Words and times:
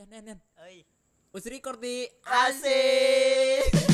Yan, 0.00 0.08
yan, 0.16 0.32
yan. 0.32 0.40
Oi. 0.64 0.80
Us 1.36 1.44
record 1.44 1.76
di 1.76 2.08
Asik. 2.24 3.89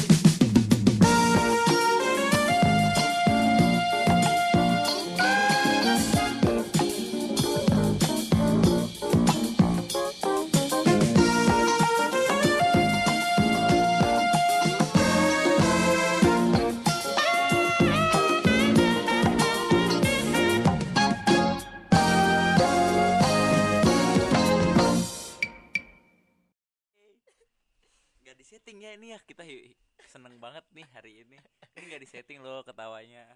Banget 30.46 30.64
nih 30.70 30.86
hari 30.94 31.12
ini. 31.26 31.36
Ini 31.74 31.84
gak 31.90 32.02
disetting 32.06 32.38
loh 32.38 32.62
ketawanya. 32.62 33.26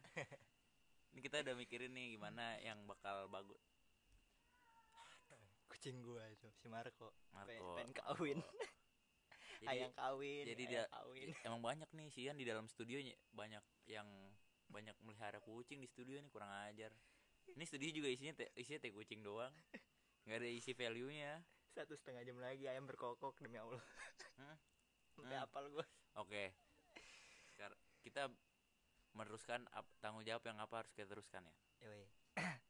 Ini 1.10 1.18
kita 1.26 1.42
udah 1.42 1.58
mikirin 1.58 1.90
nih 1.90 2.14
gimana 2.14 2.54
yang 2.62 2.86
bakal 2.86 3.26
bagus. 3.26 3.58
Kucing 5.66 6.06
gua 6.06 6.22
itu 6.30 6.46
si 6.62 6.70
Marco. 6.70 7.10
Marco. 7.34 7.74
Pengen, 7.74 7.90
kawin. 7.98 8.38
Jadi 9.58 9.66
ayang 9.74 9.92
kawin. 9.98 10.44
jadi 10.46 10.62
ayang 10.62 10.70
dia 10.70 10.82
kawin. 10.86 11.28
emang 11.42 11.60
banyak 11.66 11.90
nih 11.90 12.08
Sian 12.14 12.38
di 12.38 12.46
dalam 12.46 12.70
studionya 12.70 13.18
banyak 13.34 13.64
yang 13.90 14.06
banyak 14.70 14.94
melihara 15.02 15.42
kucing 15.42 15.82
di 15.82 15.90
studio 15.90 16.14
nih 16.22 16.30
kurang 16.30 16.54
ajar. 16.70 16.94
Ini 17.50 17.64
studio 17.66 17.90
juga 17.90 18.06
isinya 18.06 18.38
te, 18.38 18.46
isinya 18.54 18.78
teh 18.78 18.94
kucing 18.94 19.26
doang. 19.26 19.50
Gak 20.30 20.38
ada 20.38 20.46
isi 20.46 20.70
value-nya. 20.78 21.42
Satu 21.74 21.98
setengah 21.98 22.22
jam 22.22 22.38
lagi 22.38 22.70
ayam 22.70 22.86
berkokok 22.86 23.34
demi 23.42 23.58
Allah. 23.58 23.82
Hmm. 24.38 24.54
Sampai 25.18 25.34
Hmm. 25.34 25.46
apal 25.50 25.64
gua. 25.74 25.82
Oke. 26.22 26.54
Sekarang 26.54 26.69
kita 28.00 28.28
meneruskan 29.12 29.66
ap- 29.70 29.90
tanggung 29.98 30.22
jawab 30.22 30.40
yang 30.44 30.56
apa 30.56 30.80
harus 30.80 30.92
kita 30.92 31.08
teruskan 31.08 31.42
ya. 31.42 31.54
Yoi. 31.84 32.04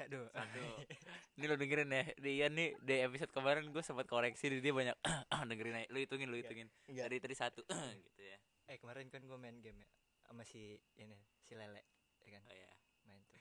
Aduh. 0.00 0.24
Satu. 0.32 0.64
Ini 1.36 1.44
lo 1.44 1.56
dengerin 1.56 1.92
ya. 1.92 2.02
Dia 2.16 2.46
nih 2.48 2.72
di 2.80 2.94
episode 3.04 3.28
kemarin 3.30 3.68
gue 3.68 3.84
sempat 3.84 4.08
koreksi 4.08 4.48
dia 4.48 4.72
banyak 4.72 4.96
dengerin 5.50 5.76
aja. 5.76 5.88
Lu 5.92 6.00
hitungin, 6.00 6.28
lu 6.32 6.40
hitungin. 6.40 6.72
Enggak. 6.88 7.12
Tadi 7.12 7.16
tadi 7.20 7.34
satu 7.36 7.62
gitu 8.08 8.22
ya. 8.22 8.38
Eh 8.70 8.78
kemarin 8.78 9.10
kan 9.10 9.20
gua 9.26 9.36
main 9.36 9.58
game 9.58 9.82
ya 9.82 9.88
sama 10.24 10.46
si 10.46 10.78
ini 10.94 11.18
si 11.42 11.58
Lele 11.58 11.82
ya 12.22 12.38
kan 12.38 12.42
Oh 12.46 12.54
ya. 12.54 12.70
main 13.04 13.20
tuh. 13.26 13.40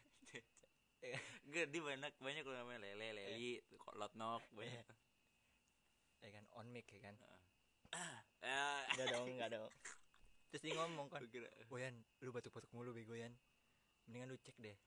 Enggak, 1.47 1.65
dia 1.71 1.81
banyak 1.81 2.13
banyak 2.19 2.43
lo 2.43 2.53
namanya 2.53 2.91
lele, 2.91 3.07
leli, 3.15 3.55
kok 3.71 3.95
lot 3.95 4.11
nok 4.19 4.43
banyak. 4.51 4.83
Ya 6.19 6.29
kan 6.35 6.43
on 6.51 6.67
mic 6.69 6.89
ya 6.91 6.99
kan. 6.99 7.15
Ah, 8.43 8.83
Enggak 8.91 9.07
dong, 9.15 9.27
enggak 9.31 9.49
dong. 9.53 9.71
Terus 10.49 10.61
dia 10.65 10.73
ngomong 10.81 11.07
kan, 11.13 11.21
kira 11.29 11.45
Boyan, 11.69 11.93
lu 12.25 12.33
batuk-batuk 12.33 12.73
mulu 12.73 12.89
bego 12.89 13.13
Yan 13.13 13.33
Mendingan 14.09 14.33
lu 14.33 14.37
cek 14.41 14.57
deh 14.57 14.77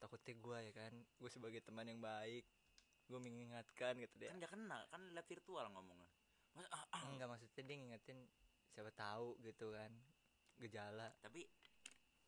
Takutnya 0.00 0.32
gua 0.40 0.58
ya 0.64 0.72
kan 0.72 0.92
Gue 1.20 1.28
sebagai 1.28 1.60
teman 1.60 1.84
yang 1.84 2.00
baik 2.00 2.44
Gue 3.06 3.20
mengingatkan 3.20 4.00
gitu 4.00 4.14
deh 4.16 4.28
kan 4.32 4.40
gak 4.40 4.52
kenal, 4.56 4.80
kan 4.90 5.00
lihat 5.14 5.26
virtual 5.30 5.68
ngomongnya. 5.70 6.10
Masa, 6.56 6.68
ah, 6.72 6.84
ah. 6.96 7.02
Enggak 7.12 7.28
maksudnya 7.28 7.62
dia 7.68 7.76
ngingetin 7.76 8.18
Siapa 8.72 8.90
tahu 8.96 9.36
gitu 9.44 9.70
kan 9.76 9.92
Gejala 10.56 11.12
Tapi 11.20 11.44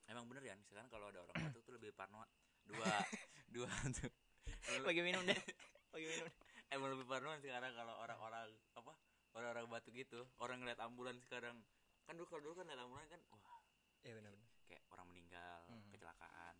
emang 0.08 0.24
bener 0.24 0.44
ya, 0.44 0.56
sekarang 0.68 0.88
kalau 0.88 1.12
ada 1.12 1.20
orang 1.24 1.36
batuk 1.52 1.62
tuh 1.68 1.76
lebih 1.76 1.92
parno. 1.92 2.24
Dua, 2.64 2.84
dua 3.54 3.68
tuh. 3.92 4.08
Lagi 4.88 5.00
minum 5.04 5.20
deh 5.24 5.36
Lagi 5.92 6.06
minum 6.08 6.26
deh. 6.28 6.36
emang 6.72 6.92
lebih 6.92 7.08
parnoan 7.08 7.40
sekarang 7.40 7.72
kalau 7.72 7.96
orang-orang 8.04 8.48
apa 8.76 8.92
orang-orang 9.36 9.64
batuk 9.72 9.96
gitu 9.96 10.20
orang 10.40 10.60
ngeliat 10.60 10.80
ambulan 10.84 11.16
sekarang 11.24 11.56
kan 12.08 12.16
dulu 12.16 12.26
kalau 12.26 12.40
dulu 12.40 12.54
kan 12.56 12.64
ngeliat 12.64 12.80
ambulan 12.80 13.06
kan 13.06 13.20
wah. 13.28 13.60
Iya 14.00 14.12
benar-benar. 14.16 14.48
Kayak 14.64 14.82
orang 14.88 15.06
meninggal 15.06 15.58
Hmm. 15.68 15.90
kecelakaan. 15.92 16.54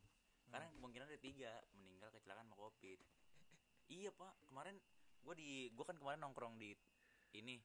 Sekarang 0.45 0.69
kemungkinan 0.77 1.07
ada 1.09 1.21
tiga 1.21 1.53
meninggal 1.73 2.09
kecelakaan 2.13 2.45
sama 2.45 2.57
covid. 2.61 3.01
Iya 3.89 4.13
pak. 4.13 4.35
Kemarin 4.45 4.77
gua 5.25 5.33
di 5.33 5.73
gua 5.73 5.89
kan 5.89 5.97
kemarin 5.97 6.21
nongkrong 6.21 6.61
di 6.61 6.77
ini 7.33 7.57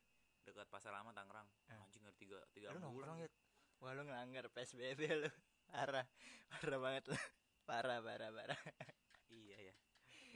dekat 0.44 0.68
pasar 0.72 0.96
lama 0.96 1.12
Tangerang. 1.12 1.48
Eh. 1.68 1.80
anjing 1.80 2.04
ada 2.04 2.16
tiga 2.16 2.40
tiga 2.52 2.72
Lu 2.72 2.80
nongkrong 2.80 3.20
ya 3.20 3.30
Wah 3.80 3.92
lu 3.92 4.08
ngelanggar 4.08 4.48
PSBB 4.48 5.02
lu. 5.20 5.30
Parah. 5.68 6.08
Parah 6.48 6.80
banget 6.80 7.04
lu. 7.12 7.20
Parah 7.68 8.00
parah 8.00 8.32
parah. 8.32 8.60
Iya 9.28 9.58
ya. 9.72 9.76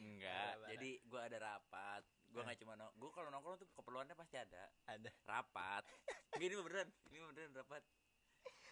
Enggak. 0.03 0.51
Parah, 0.59 0.67
jadi 0.75 0.89
gua 1.07 1.21
ada 1.31 1.37
rapat 1.39 2.03
gua 2.29 2.41
Eh. 2.41 2.45
nggak 2.45 2.59
cuma 2.59 2.73
nong 2.73 2.91
gua 2.95 3.09
kalau 3.11 3.29
nongkrong 3.29 3.57
tuh 3.57 3.67
keperluannya 3.73 4.13
pasti 4.13 4.35
ada. 4.35 4.63
Ada. 4.85 5.11
Rapat. 5.23 5.83
Ini 6.43 6.53
beneran 6.55 6.89
ini 7.05 7.17
beneran 7.19 7.51
rapat. 7.55 7.83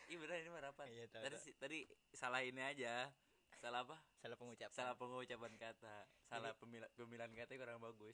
Ini 0.05 0.15
beneran 0.15 0.37
ini 0.39 0.49
mah 0.49 0.61
rapat. 0.63 0.85
Iya 0.87 1.05
tahu, 1.07 1.21
tadi 1.23 1.35
tahu. 1.35 1.53
tadi 1.57 1.77
salah 2.11 2.41
ini 2.41 2.61
aja. 2.61 3.09
Salah 3.57 3.81
apa? 3.81 3.97
Salah 4.15 4.35
pengucapan. 4.35 4.69
Salah 4.71 4.93
pengucapan 4.93 5.53
kata. 5.55 5.95
Salah 6.23 6.51
pemila- 6.53 6.91
pemilihan 6.93 7.31
kata 7.31 7.51
kurang 7.55 7.79
bagus. 7.79 8.13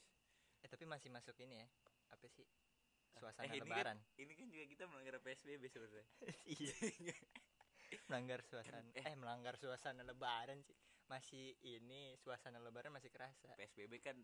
Eh 0.62 0.70
tapi 0.70 0.86
masih 0.86 1.10
masuk 1.10 1.36
ini 1.40 1.60
ya. 1.60 1.68
Apa 2.10 2.26
sih? 2.28 2.46
Suasana 3.12 3.44
Eh, 3.44 3.52
ini 3.52 3.68
lebaran. 3.68 4.00
kan, 4.00 4.16
ini 4.16 4.34
kan 4.34 4.48
juga 4.48 4.66
kita 4.66 4.84
melanggar 4.88 5.20
psbb 5.20 5.64
sebenarnya. 5.68 6.06
Iya. 6.48 6.76
Melanggar 8.08 8.40
suasana 8.42 8.88
eh. 8.96 9.04
eh. 9.04 9.16
melanggar 9.16 9.60
suasana 9.60 10.02
lebaran 10.02 10.64
sih. 10.64 10.78
Masih 11.12 11.60
ini 11.60 12.16
suasana 12.16 12.64
lebaran 12.64 12.96
masih 12.96 13.12
kerasa. 13.12 13.52
Psbb 13.60 14.00
kan 14.00 14.16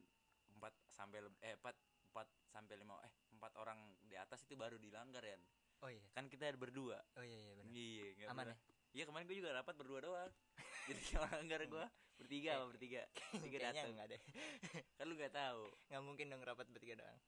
empat 0.57 0.73
sampai 0.89 1.23
eh 1.45 1.55
empat 1.55 1.75
empat 2.13 2.27
sampai 2.49 2.75
lima 2.81 2.97
eh 3.05 3.13
empat 3.37 3.53
orang 3.61 3.77
di 4.03 4.17
atas 4.17 4.41
itu 4.43 4.57
baru 4.57 4.81
dilanggar 4.81 5.21
ya 5.21 5.37
oh 5.83 5.89
iya. 5.91 6.05
Kan 6.13 6.25
kita 6.29 6.49
ada 6.49 6.57
berdua. 6.57 6.97
Oh 7.17 7.23
iya 7.25 7.37
iya 7.37 7.53
benar. 7.53 7.73
Iya 7.73 8.25
aman 8.33 8.45
ya? 8.49 8.55
Iya 8.97 9.03
kemarin 9.05 9.25
gue 9.29 9.37
juga 9.37 9.51
rapat 9.53 9.75
berdua 9.77 9.99
doang. 10.01 10.31
Jadi 10.89 11.01
yang 11.13 11.23
langgar 11.29 11.61
gue 11.67 11.85
bertiga 12.17 12.49
apa 12.57 12.65
bertiga? 12.73 13.01
Tiga 13.45 13.57
kayaknya 13.61 13.69
datang 13.85 13.93
enggak 13.93 14.07
deh. 14.15 14.21
Kan 14.97 15.05
lu 15.05 15.13
nggak 15.13 15.33
tahu. 15.35 15.63
Nggak 15.93 16.03
mungkin 16.03 16.25
dong 16.33 16.41
rapat 16.41 16.67
bertiga 16.73 16.95
doang. 16.97 17.19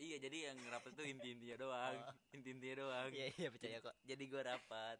Iya 0.00 0.16
jadi 0.16 0.36
yang 0.52 0.58
rapat 0.72 0.96
tuh 0.96 1.04
inti-intinya 1.04 1.56
doang. 1.60 1.96
Oh. 1.98 2.14
Inti-intinya 2.36 2.76
doang. 2.86 3.10
Iya 3.12 3.26
iya 3.36 3.48
percaya 3.50 3.78
kok. 3.82 3.94
Jadi 4.06 4.24
gua 4.30 4.42
rapat. 4.46 4.98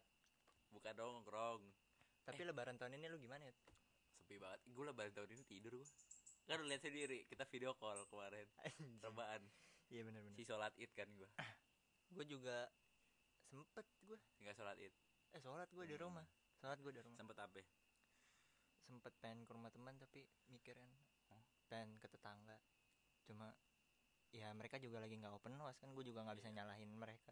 Bukan 0.71 0.93
nongkrong. 0.93 1.61
Tapi 2.21 2.41
lebaran 2.45 2.77
tahun 2.77 3.01
ini 3.01 3.09
lu 3.09 3.17
gimana 3.17 3.49
ya 3.49 3.53
Sepi 4.13 4.37
banget. 4.37 4.61
Gue 4.69 4.85
lebaran 4.85 5.09
tahun 5.15 5.31
ini 5.33 5.43
tidur 5.47 5.79
gua 5.81 5.87
Kan 6.51 6.59
lu 6.59 6.67
lihat 6.67 6.83
sendiri 6.83 7.23
Kita 7.31 7.47
video 7.47 7.71
call 7.79 8.03
kemarin. 8.11 8.43
Rebahan. 8.99 9.39
Iya 9.87 10.03
benar 10.03 10.19
benar 10.19 10.35
Si 10.35 10.43
sholat 10.43 10.75
id 10.75 10.91
kan 10.91 11.07
gua. 11.15 11.31
Gue 12.11 12.27
juga 12.27 12.67
sempet 13.47 13.87
gue 14.03 14.19
Enggak 14.43 14.59
sholat 14.59 14.75
id. 14.75 14.91
Eh 15.31 15.39
sholat 15.39 15.71
gue 15.71 15.87
di 15.87 15.95
Hmm. 15.95 16.03
rumah. 16.11 16.27
Sholat 16.59 16.83
gue 16.83 16.91
di 16.91 16.99
rumah. 16.99 17.15
Sempet 17.15 17.37
apa? 17.39 17.59
Sempet 18.83 19.13
pengen 19.23 19.47
ke 19.47 19.51
rumah 19.55 19.71
teman 19.71 19.95
tapi 19.95 20.27
mikir 20.51 20.75
kan 20.75 20.91
Oh. 21.31 21.39
pengen 21.71 21.95
ke 22.03 22.11
tetangga. 22.11 22.59
Cuma 23.23 23.55
ya 24.35 24.51
mereka 24.51 24.75
juga 24.75 24.99
lagi 24.99 25.15
nggak 25.15 25.31
open 25.31 25.55
house 25.55 25.79
kan 25.79 25.95
gue 25.95 26.03
juga 26.03 26.27
nggak 26.27 26.35
bisa 26.43 26.51
Iya. 26.51 26.55
nyalahin 26.67 26.91
mereka. 26.91 27.31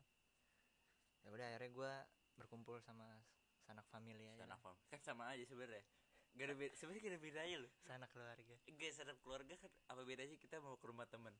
Ya 1.27 1.35
udah 1.35 1.43
akhirnya 1.43 1.71
gue 1.75 1.91
berkumpul 2.39 2.79
sama 2.79 3.19
sanak 3.67 3.83
famili 3.91 4.31
aja. 4.31 4.47
Sanak 4.47 4.63
lah. 4.63 4.75
fam 4.75 4.75
Kan 4.87 4.99
sama 5.03 5.23
aja 5.35 5.43
sebenarnya 5.43 5.83
Gak 6.39 6.47
ada 6.47 6.55
beda 6.55 6.71
Sebenernya 6.79 7.01
gak 7.03 7.11
ada 7.11 7.19
bedanya 7.19 7.57
loh. 7.59 7.71
Sanak 7.83 8.09
keluarga. 8.15 8.55
Enggak 8.63 8.91
sanak 8.95 9.17
keluarga 9.19 9.53
kan 9.59 9.71
Apa 9.91 10.01
bedanya 10.07 10.39
kita 10.39 10.63
mau 10.63 10.79
ke 10.79 10.87
rumah 10.87 11.03
temen? 11.11 11.35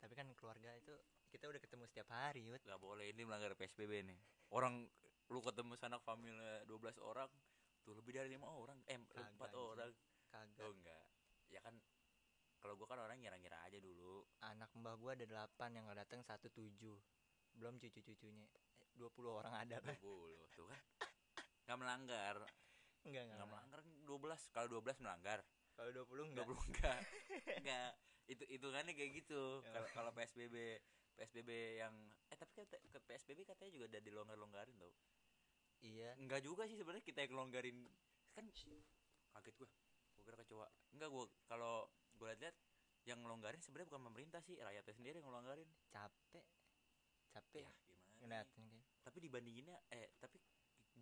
Tapi 0.00 0.12
kan 0.16 0.32
keluarga 0.32 0.72
itu 0.72 0.96
kita 1.28 1.52
udah 1.52 1.60
ketemu 1.60 1.84
setiap 1.84 2.08
hari 2.08 2.48
Yud. 2.48 2.64
Gak 2.64 2.80
boleh 2.80 3.12
ini 3.12 3.28
melanggar 3.28 3.52
PSBB 3.52 4.08
nih. 4.08 4.18
Orang 4.48 4.88
Lu 5.28 5.42
ketemu 5.42 5.74
sanak 5.74 6.00
famili 6.06 6.38
12 6.64 7.02
orang 7.02 7.28
Tuh 7.86 7.94
lebih 7.94 8.18
dari 8.18 8.32
lima 8.34 8.50
orang. 8.50 8.82
Eh 8.90 8.98
empat 8.98 9.52
orang. 9.54 9.92
Kagak. 10.26 10.64
Oh 10.66 10.74
enggak. 10.74 11.06
Ya 11.46 11.62
kan 11.62 11.78
kalau 12.58 12.74
gua 12.74 12.90
kan 12.90 12.98
orang 12.98 13.22
ngira-ngira 13.22 13.62
aja 13.62 13.78
dulu. 13.78 14.26
anak 14.42 14.74
mbah 14.74 14.98
gue 14.98 15.10
ada 15.14 15.22
delapan 15.22 15.70
yang 15.70 15.86
nggak 15.86 16.02
datang 16.02 16.20
satu 16.26 16.50
tujuh. 16.50 16.98
Belum 17.54 17.78
cucu 17.78 18.02
cucunya 18.02 18.48
dua 18.96 19.12
puluh 19.12 19.38
orang 19.38 19.54
ada 19.54 19.78
kan 19.78 19.94
20 20.02 20.56
tuh 20.56 20.66
kan. 20.66 20.80
Enggak 21.62 21.78
melanggar. 21.78 22.36
Enggak 23.06 23.22
enggak 23.24 23.38
Enggak 23.38 23.50
melanggar 23.50 23.80
12. 24.04 24.54
Kalau 24.54 24.68
12 24.70 25.02
melanggar. 25.02 25.40
kalau 25.76 25.92
dua 25.92 26.04
puluh 26.08 26.24
enggak 26.24 26.48
20 26.48 26.72
enggak. 26.72 26.98
enggak. 27.60 27.90
Itu 28.26 28.44
hitungannya 28.48 28.92
kayak 28.92 29.10
gitu. 29.22 29.60
Ya. 29.60 29.72
Kalau 29.76 29.88
kalau 29.92 30.10
PSBB 30.16 30.56
PSBB 31.16 31.50
yang 31.78 31.94
eh 32.28 32.36
tapi 32.36 32.52
kan 32.56 32.64
ke 32.68 32.98
PSBB 32.98 33.44
katanya 33.44 33.70
juga 33.72 33.84
udah 33.92 34.00
dilonggar-longgarin 34.00 34.76
tau. 34.76 34.92
iya 35.80 36.16
Enggak 36.16 36.40
juga 36.40 36.64
sih 36.64 36.76
sebenarnya 36.76 37.04
kita 37.04 37.24
yang 37.24 37.36
ngelonggarin 37.36 37.78
kan 38.32 38.44
kaget 39.32 39.54
gua. 39.56 39.68
Gua 40.16 40.22
kira 40.24 40.36
kecoa. 40.40 40.68
Enggak 40.92 41.08
gua 41.12 41.24
kalau 41.44 41.74
gua 42.16 42.32
lihat 42.32 42.56
yang 43.04 43.20
ngelonggarin 43.22 43.60
sebenarnya 43.60 43.86
bukan 43.86 44.04
pemerintah 44.10 44.40
sih, 44.42 44.58
rakyatnya 44.58 44.94
sendiri 44.96 45.20
yang 45.20 45.28
ngelonggarin. 45.30 45.68
capek 45.86 46.44
capek 47.30 47.62
Ya, 47.62 47.68
gimana? 47.68 47.84
nih? 47.84 48.00
ngeliatin 48.16 48.64
kayak 48.72 48.86
tapi 49.04 49.18
dibandinginnya 49.20 49.76
eh 49.92 50.08
tapi 50.16 50.40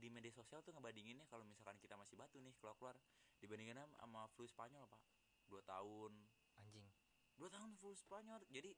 di 0.05 0.13
media 0.13 0.29
sosial 0.29 0.61
tuh 0.61 0.77
ngebandinginnya 0.77 1.25
kalau 1.33 1.49
misalkan 1.49 1.81
kita 1.81 1.97
masih 1.97 2.21
batu 2.21 2.37
nih 2.37 2.53
keluar 2.61 2.77
keluar 2.77 2.97
dibandingin 3.41 3.81
sama- 3.97 4.29
flu 4.37 4.45
Spanyol 4.45 4.85
pak. 4.85 5.01
Dua 5.49 5.65
tahun. 5.65 6.13
Anjing. 6.61 6.85
Dua 7.41 7.49
tahun 7.49 7.73
full 7.81 7.97
Spanyol. 7.97 8.45
Jadi 8.53 8.77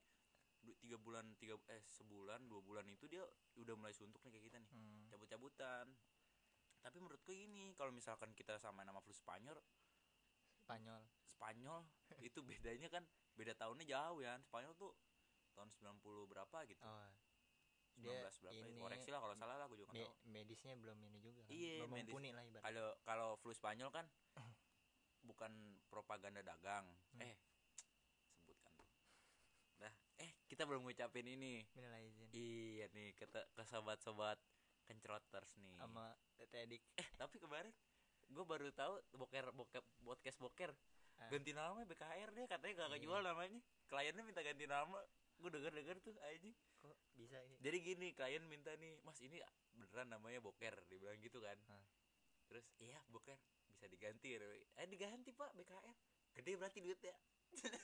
tiga 0.78 0.98
bulan 1.02 1.34
tiga 1.42 1.58
eh 1.70 1.82
sebulan 1.82 2.46
dua 2.46 2.62
bulan 2.62 2.86
itu 2.86 3.10
dia 3.10 3.26
udah 3.58 3.74
mulai 3.74 3.90
suntuk 3.90 4.22
nih 4.22 4.38
kayak 4.38 4.46
kita 4.46 4.56
nih. 4.62 4.70
Hmm. 4.70 5.10
cabut-cabutan. 5.10 5.90
Tapi 6.78 6.96
menurutku 7.02 7.34
ini 7.34 7.74
kalau 7.74 7.90
misalkan 7.90 8.30
kita 8.30 8.62
sama 8.62 8.86
nama 8.86 9.02
flu 9.02 9.10
Spanyol 9.10 9.58
Spanyol. 10.62 11.02
Spanyol 11.26 11.82
itu 12.22 12.38
bedanya 12.46 12.86
kan 12.86 13.02
beda 13.34 13.58
tahunnya 13.58 13.82
jauh 13.82 14.22
ya. 14.22 14.38
Spanyol 14.46 14.78
tuh 14.78 14.94
tahun 15.58 15.74
90 15.74 16.30
berapa 16.30 16.58
gitu. 16.70 16.86
Oh 16.86 17.25
19 17.96 18.04
dia 18.04 18.20
berapa 18.20 18.52
itu 18.52 18.66
ini 18.66 18.78
koreksi 18.78 19.08
lah 19.08 19.20
kalau 19.20 19.34
salah 19.34 19.56
lah 19.56 19.64
aku 19.64 19.74
juga 19.74 19.88
nggak 19.88 19.98
me- 19.98 20.06
tahu. 20.06 20.28
medisnya 20.28 20.74
belum 20.74 20.98
ini 21.02 21.18
juga 21.18 21.40
kan? 21.40 21.50
Iya, 21.50 21.74
belum 21.78 21.90
medis. 21.90 22.04
mumpuni 22.06 22.28
lah 22.30 22.42
ibarat 22.42 22.62
kalau 22.62 22.88
kalau 23.02 23.28
flu 23.36 23.52
Spanyol 23.52 23.90
kan 23.90 24.06
bukan 25.24 25.52
propaganda 25.86 26.40
dagang. 26.40 26.86
Hmm. 27.10 27.22
eh 27.22 27.34
sebutkan. 28.36 28.72
Tuh 28.76 28.86
dah. 29.78 29.94
Eh 30.18 30.30
kita 30.46 30.62
belum 30.62 30.82
ngucapin 30.82 31.26
ini. 31.26 31.64
Minal 31.72 31.98
izin 32.00 32.28
iya 32.30 32.86
nih 32.88 33.10
ke, 33.12 33.24
ke 33.26 33.62
sobat-sobat 33.64 34.38
kencroters 34.84 35.56
nih. 35.56 35.74
Sama 35.74 36.14
Tete 36.36 36.62
Edik. 36.62 36.82
Eh 36.94 37.08
tapi 37.16 37.36
kemarin 37.36 37.72
gue 38.26 38.44
baru 38.44 38.70
tahu 38.70 38.92
boker 39.14 39.50
boker 39.52 39.82
podcast 40.00 40.38
boker. 40.38 40.70
Ah. 41.16 41.32
ganti 41.32 41.48
nama 41.50 41.80
BKR 41.80 42.28
dia 42.30 42.44
katanya 42.44 42.72
gak 42.76 42.86
Iya. 42.86 42.96
kejual 43.00 43.20
namanya. 43.24 43.56
Kliennya 43.88 44.20
minta 44.20 44.44
ganti 44.44 44.68
nama 44.68 45.00
gue 45.36 45.50
denger 45.52 45.72
denger 45.72 45.96
tuh 46.00 46.16
aja 46.24 46.50
kok 46.80 46.96
bisa 47.16 47.36
ini? 47.44 47.56
Jadi 47.60 47.76
gini 47.82 48.06
klien 48.16 48.44
minta 48.48 48.72
nih 48.78 48.96
mas 49.04 49.18
ini 49.20 49.40
beneran 49.76 50.08
namanya 50.08 50.40
boker 50.40 50.72
dibilang 50.88 51.18
gitu 51.20 51.38
kan. 51.42 51.58
Hah. 51.70 51.84
terus 52.46 52.62
iya 52.78 53.02
boker 53.10 53.34
bisa 53.66 53.90
diganti 53.90 54.38
ya 54.38 54.38
eh 54.78 54.86
diganti 54.86 55.34
pak 55.34 55.50
BKR 55.58 55.96
gede 56.38 56.52
berarti 56.54 56.78
duitnya. 56.78 57.16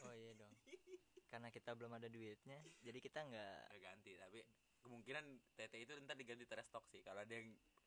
Oh 0.07 0.15
iya 0.15 0.33
dong. 0.39 0.55
Karena 1.27 1.49
kita 1.51 1.75
belum 1.75 1.93
ada 1.99 2.07
duitnya 2.07 2.63
jadi 2.85 2.99
kita 3.03 3.27
nggak 3.27 3.59
ganti 3.83 4.13
tapi 4.21 4.41
kemungkinan 4.83 5.25
TT 5.59 5.75
itu 5.83 5.93
ntar 6.07 6.15
diganti 6.15 6.47
terestok 6.47 6.87
sih. 6.91 7.03
Kalau 7.03 7.23
ada 7.27 7.35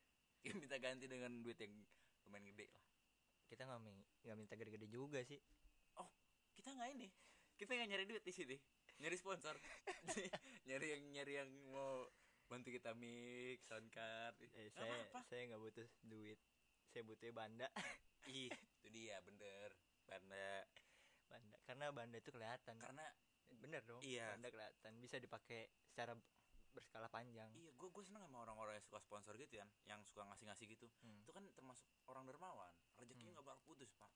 yang 0.46 0.56
minta 0.60 0.76
ganti 0.78 1.08
dengan 1.08 1.32
duit 1.40 1.56
yang 1.58 1.72
lumayan 2.28 2.44
gede 2.52 2.66
lah. 2.76 2.84
Kita 3.48 3.62
nggak 3.64 3.80
mi- 3.82 4.08
nggak 4.26 4.36
minta 4.36 4.54
gede-gede 4.58 4.86
juga 4.90 5.20
sih. 5.24 5.40
Kita 6.56 6.72
nggak 6.76 6.90
ini. 6.92 7.08
Kita 7.56 7.72
nggak 7.72 7.88
nyari 7.88 8.04
duit 8.04 8.24
di 8.26 8.32
sini 8.36 8.56
nyari 8.96 9.16
sponsor. 9.16 9.56
Nyari 10.66 10.86
yang 10.92 11.02
nyari 11.12 11.32
yang 11.36 11.50
mau 11.70 12.08
bantu 12.46 12.70
kita 12.70 12.94
mix 12.94 13.66
sound 13.66 13.86
card. 13.90 14.34
Eh, 14.54 14.70
saya 14.70 14.90
apa-apa. 15.06 15.20
saya 15.26 15.42
nggak 15.46 15.62
butuh 15.62 15.86
duit. 16.02 16.38
Saya 16.90 17.02
butuh 17.04 17.28
banda. 17.30 17.68
Ih 18.30 18.50
itu 18.50 18.88
dia 18.90 19.20
bener. 19.22 19.70
Banda. 20.04 20.66
Banda. 21.26 21.56
Karena 21.62 21.86
banda 21.90 22.16
itu 22.18 22.30
kelihatan. 22.30 22.76
Karena 22.78 23.04
bener 23.62 23.82
dong 23.84 24.02
Iya. 24.02 24.34
banda 24.34 24.48
kelihatan. 24.50 24.92
Bisa 24.98 25.16
dipakai 25.18 25.70
secara 25.86 26.14
berskala 26.74 27.08
panjang. 27.08 27.48
Iya 27.56 27.72
gue 27.72 27.88
gue 27.88 28.04
seneng 28.04 28.26
sama 28.26 28.44
orang-orang 28.44 28.76
yang 28.76 28.84
suka 28.84 29.00
sponsor 29.00 29.32
gitu 29.38 29.56
kan 29.56 29.70
yang 29.86 30.02
suka 30.04 30.26
ngasih-ngasih 30.26 30.66
gitu. 30.68 30.86
Hmm. 31.00 31.22
itu 31.22 31.32
kan 31.32 31.46
termasuk 31.54 31.86
orang 32.06 32.26
dermawan. 32.26 32.74
Rezekinya 32.98 33.32
Hmm. 33.32 33.36
nggak 33.38 33.46
bakal 33.48 33.62
putus 33.64 33.88
pak. 33.94 34.10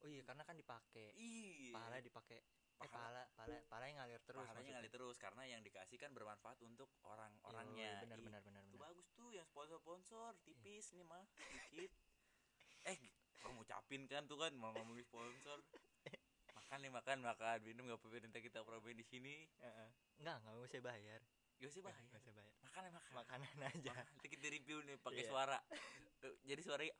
Oh 0.00 0.08
iya 0.08 0.22
karena 0.22 0.44
kan 0.44 0.54
dipakai. 0.54 1.12
Iya. 1.14 1.72
Pahala 1.72 2.00
dipakai 2.00 2.40
Pahala. 2.76 2.90
pahala. 2.90 3.22
pahala 3.34 3.56
pahala 3.70 3.84
yang 3.86 3.98
ngalir 3.98 4.20
terus 4.20 4.38
pahalanya 4.38 4.54
maksudnya. 4.54 4.74
ngalir 4.74 4.92
terus 4.92 5.16
karena 5.16 5.42
yang 5.46 5.60
dikasih 5.62 5.96
kan 5.96 6.10
bermanfaat 6.10 6.58
untuk 6.62 6.88
orang-orangnya. 7.02 7.92
Benar 8.02 8.18
benar 8.20 8.40
benar 8.42 8.62
itu 8.64 8.76
bagus 8.76 9.06
tuh 9.12 9.30
yang 9.30 9.46
sponsor 9.46 9.78
sponsor 9.78 10.30
tipis 10.42 10.92
nih 10.92 11.04
mah 11.04 11.24
dikit. 11.72 11.92
Eh 12.84 12.98
kamu 13.40 13.60
ngucapin 13.60 14.02
kan 14.04 14.22
tuh 14.24 14.36
kan 14.36 14.52
mau 14.52 14.68
ngomongin 14.72 15.04
sponsor. 15.04 15.56
Makan 16.56 16.78
nih 16.80 16.92
makan 16.92 17.18
makan 17.20 17.58
minum 17.64 17.84
gak 17.86 17.96
apa-apa 18.00 18.24
nanti 18.24 18.40
kita 18.40 18.60
promoin 18.64 18.96
di 18.96 19.04
sini. 19.04 19.48
Heeh. 19.60 19.88
nggak 20.20 20.36
nggak 20.42 20.54
usah 20.64 20.80
bayar. 20.80 21.20
Gak 21.60 21.68
usah 21.70 21.82
bayar. 21.86 22.02
usah 22.12 22.32
bayar. 22.34 22.52
Makan 22.60 22.80
ya 22.84 22.90
makan 22.92 23.12
makanan 23.14 23.54
aja. 23.62 23.92
Makan. 23.94 24.04
nanti 24.10 24.28
kita 24.28 24.46
review 24.48 24.78
nih 24.84 24.96
pakai 25.00 25.22
Iya. 25.24 25.30
suara. 25.30 25.58
Eh, 26.24 26.34
jadi 26.44 26.60
suaranya 26.64 26.94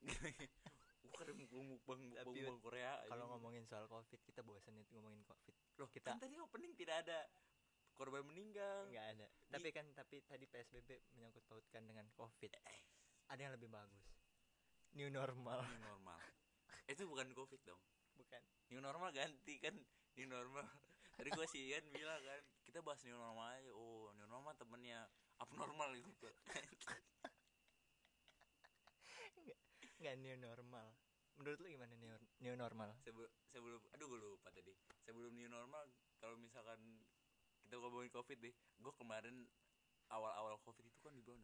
Mukbang 1.10 1.66
mukbang 1.66 2.00
mukbang 2.14 2.58
Korea 2.62 2.92
kalau 3.10 3.24
ngomongin 3.34 3.66
soal 3.66 3.86
covid 3.90 4.20
kita 4.22 4.40
bosan 4.46 4.78
nih 4.78 4.86
ngomongin 4.94 5.20
covid. 5.26 5.54
Loh 5.76 5.88
kita- 5.90 6.14
kan 6.14 6.22
tadi 6.22 6.38
opening 6.38 6.72
tidak 6.78 7.02
ada. 7.06 7.26
Korban 7.98 8.24
meninggal. 8.24 8.88
Nggak 8.88 9.06
ada. 9.18 9.26
Tapi 9.52 9.68
kan 9.74 9.84
tapi 9.92 10.24
tadi 10.24 10.48
psbb 10.48 10.88
menyangkut 11.12 11.44
pautkan 11.44 11.84
dengan 11.84 12.08
covid. 12.16 12.48
Ada 13.28 13.40
yang 13.50 13.54
lebih 13.58 13.68
bagus. 13.68 14.06
New 14.96 15.10
normal. 15.12 15.62
New 15.68 15.82
normal. 15.84 16.18
Itu 16.88 17.04
bukan 17.06 17.30
covid 17.36 17.60
dong. 17.62 17.82
Bukan. 18.16 18.42
New 18.72 18.80
normal 18.80 19.12
ganti 19.12 19.60
kan. 19.60 19.76
New 20.16 20.26
normal. 20.26 20.64
Tadi 21.20 21.28
gue 21.36 21.46
sih 21.52 21.74
Ian 21.74 21.84
bilang 21.92 22.22
kan 22.24 22.40
kita 22.64 22.80
bahas 22.80 23.04
new 23.04 23.12
normal 23.12 23.52
aja. 23.52 23.70
Oh 23.76 24.08
new 24.16 24.24
normal 24.24 24.56
temennya 24.56 25.04
abnormal 25.40 25.92
gitu 25.96 26.28
nggak 30.00 30.16
new 30.18 30.36
normal? 30.40 30.88
Menurut 31.36 31.56
lu 31.60 31.68
gimana 31.72 31.94
new, 31.96 32.12
new 32.40 32.54
normal? 32.56 32.90
Sebelum 33.04 33.30
sebelum 33.48 33.80
aduh 33.96 34.06
gue 34.08 34.20
lupa 34.20 34.48
tadi. 34.52 34.72
Sebelum 35.04 35.32
new 35.32 35.48
normal 35.48 35.88
kalau 36.20 36.36
misalkan 36.36 36.76
kita 37.64 37.76
ngomongin 37.80 38.10
covid 38.10 38.38
deh 38.40 38.52
gue 38.52 38.92
kemarin 38.98 39.46
awal-awal 40.10 40.58
covid 40.66 40.84
itu 40.84 40.98
kan 41.00 41.14
dibilang 41.14 41.40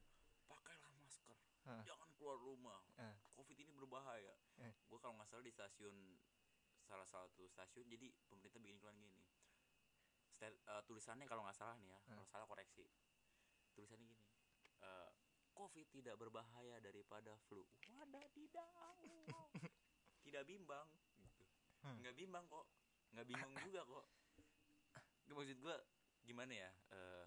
pakailah 0.51 0.91
masker 0.99 1.39
Hah. 1.69 1.83
jangan 1.87 2.09
keluar 2.19 2.37
rumah. 2.41 2.83
Covid 3.37 3.57
ini 3.61 3.71
berbahaya. 3.73 4.35
Eh. 4.59 4.73
gue 4.89 4.99
kalau 4.99 5.15
nggak 5.21 5.29
salah 5.29 5.45
di 5.45 5.53
stasiun 5.53 5.97
salah 6.87 7.07
satu 7.07 7.47
stasiun 7.51 7.87
jadi 7.91 8.11
pemerintah 8.31 8.59
bikin 8.59 8.79
iklan 8.79 8.97
gini. 8.99 9.23
Stel- 10.37 10.61
eh, 10.61 10.83
tulisannya 10.85 11.25
kalau 11.29 11.45
nggak 11.45 11.57
salah 11.57 11.77
nih 11.81 11.93
ya 11.95 11.99
kalau 12.09 12.27
salah 12.29 12.47
koreksi. 12.49 12.85
Tulisannya 13.77 14.07
gini 14.09 14.25
eh, 14.83 15.09
covid 15.57 15.89
tidak 15.89 16.21
berbahaya 16.21 16.77
daripada 16.85 17.33
flu. 17.49 17.65
Wadadidaw 17.97 19.01
tidak 20.29 20.45
bimbang. 20.45 20.87
Gitu. 21.17 21.45
Hmm. 21.81 21.97
nggak 22.05 22.15
bimbang 22.15 22.45
kok. 22.47 22.67
Nggak 23.17 23.27
bingung 23.33 23.55
juga 23.67 23.81
kok. 23.89 24.05
Maksud 25.33 25.59
gue 25.59 25.77
gimana 26.29 26.53
ya 26.53 26.71
eh, 26.93 27.25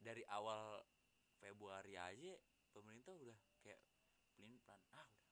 dari 0.00 0.24
awal 0.32 0.80
Februari 1.36 2.00
aja 2.00 2.34
pemerintah 2.72 3.12
udah 3.12 3.36
kayak 3.60 3.80
pelin 4.34 4.56
pelan 4.64 4.80
ah 4.96 5.04
udah. 5.04 5.28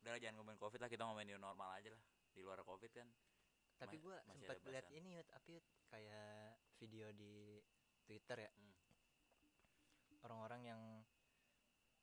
Udah 0.00 0.10
lah, 0.16 0.20
jangan 0.20 0.40
ngomongin 0.40 0.60
covid 0.60 0.80
lah 0.80 0.88
kita 0.88 1.04
ngomongin 1.04 1.36
new 1.36 1.40
normal 1.40 1.68
aja 1.76 1.92
lah. 1.92 2.02
Di 2.32 2.40
luar 2.40 2.64
covid 2.64 2.90
kan 2.96 3.08
tapi 3.80 3.96
masih 3.96 4.44
sempat 4.44 4.60
lihat 4.68 4.86
ini 4.92 5.16
yut 5.16 5.28
yut 5.48 5.64
kayak 5.88 6.60
video 6.76 7.08
di 7.16 7.64
twitter 8.04 8.44
ya. 8.44 8.52
Hmm. 8.52 8.76
orang-orang 10.20 10.60
yang 10.68 10.80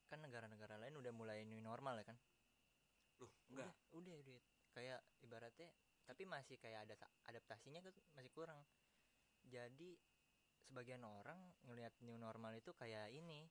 kan 0.08 0.24
negara-negara 0.24 0.80
lain 0.80 0.96
udah 0.98 1.12
mulai 1.12 1.44
new 1.44 1.60
normal 1.62 2.00
ya 2.00 2.06
kan? 2.08 2.18
Loh 3.22 3.32
enggak. 3.52 3.72
Udah 3.94 4.16
udah 4.16 4.16
udah. 4.24 4.40
Kayak 4.74 5.00
ibaratnya 5.22 5.70
tapi 6.08 6.24
masih 6.24 6.56
kayak 6.56 6.88
ada 6.88 6.96
adaptasinya 7.28 7.84
kan 7.84 7.94
masih 8.16 8.32
kurang. 8.32 8.64
Jadi 9.44 10.00
sebagian 10.68 11.04
orang 11.04 11.40
ngelihat 11.68 11.96
new 12.04 12.16
normal 12.20 12.56
itu 12.56 12.72
kayak 12.76 13.12
ini 13.12 13.48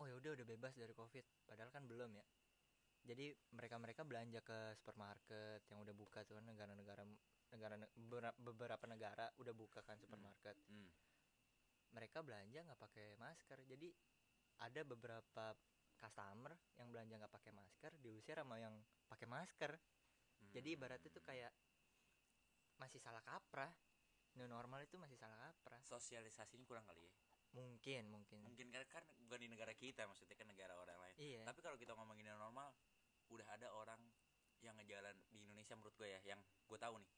oh 0.00 0.08
ya 0.08 0.16
udah 0.16 0.34
udah 0.34 0.46
bebas 0.48 0.74
dari 0.74 0.92
covid. 0.96 1.24
Padahal 1.44 1.70
kan 1.70 1.84
belum 1.84 2.16
ya. 2.16 2.26
Jadi 3.04 3.36
mereka 3.52 3.76
mereka 3.76 4.00
belanja 4.00 4.40
ke 4.40 4.72
supermarket 4.80 5.60
yang 5.68 5.84
udah 5.84 5.92
buka 5.92 6.24
tuh 6.24 6.40
kan 6.40 6.44
negara-negara 6.48 7.04
negara 7.52 7.76
beberapa- 8.40 8.88
negara 8.88 9.28
udah 9.36 9.52
buka 9.52 9.84
kan 9.84 10.00
supermarket. 10.00 10.56
Hmm. 10.68 10.88
mereka 11.94 12.26
belanja 12.26 12.58
nggak 12.58 12.80
pakai 12.82 13.14
masker. 13.22 13.62
Jadi 13.70 13.94
ada 14.58 14.82
beberapa 14.82 15.54
customer 15.98 16.52
yang 16.76 16.88
belanja 16.90 17.14
nggak 17.16 17.32
pakai 17.32 17.52
masker 17.54 17.92
diusir 18.02 18.36
sama 18.38 18.58
yang 18.60 18.74
pakai 19.08 19.26
masker. 19.26 19.72
Jadi 20.54 20.76
ibaratnya 20.76 21.10
tuh 21.10 21.22
Hmm. 21.24 21.30
kayak 21.30 21.52
masih 22.78 23.00
salah 23.00 23.22
kaprah. 23.24 23.70
New 24.34 24.50
normal 24.50 24.82
itu 24.82 24.98
masih 24.98 25.14
salah 25.14 25.38
kaprah. 25.38 25.78
Sosialisasinya 25.86 26.66
kurang 26.66 26.84
kali 26.86 27.06
ya? 27.06 27.12
Mungkin 27.54 28.10
mungkin. 28.10 28.42
Mungkin 28.42 28.66
kan 28.74 28.82
kan 28.90 29.04
bukan 29.22 29.38
di 29.38 29.48
negara 29.50 29.70
kita 29.74 30.06
maksudnya 30.10 30.34
kan 30.34 30.50
negara 30.50 30.74
orang 30.74 30.98
lain. 30.98 31.16
Iya. 31.22 31.40
Tapi 31.46 31.60
kalau 31.62 31.78
kita 31.78 31.94
ngomongin 31.94 32.26
yang 32.34 32.38
normal 32.38 32.74
udah 33.30 33.46
ada 33.46 33.70
orang 33.72 33.98
yang 34.58 34.74
ngejalan 34.74 35.14
di 35.30 35.44
Indonesia 35.46 35.74
menurut 35.78 35.94
gue 35.94 36.08
ya 36.10 36.20
yang 36.26 36.40
gue 36.42 36.78
tahu 36.78 36.98
nih. 36.98 37.12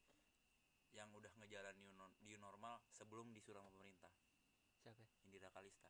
Yang 0.93 1.09
udah 1.17 1.33
ngejalan 1.41 1.75
new, 1.81 1.93
non- 1.97 2.17
new 2.25 2.39
normal 2.41 2.85
sebelum 2.93 3.33
disuruh 3.33 3.61
sama 3.65 3.73
pemerintah. 3.73 4.13
Siapa? 4.85 5.03
Indira 5.25 5.49
Kalista 5.51 5.89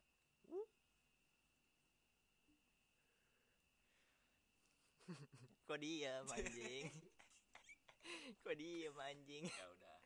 kok 5.69 5.79
dia 5.79 6.23
anjing? 6.25 6.87
Kok 8.47 8.55
dia 8.55 8.91
anjing? 9.03 9.45
Ya 9.51 9.67
udah. 9.67 9.99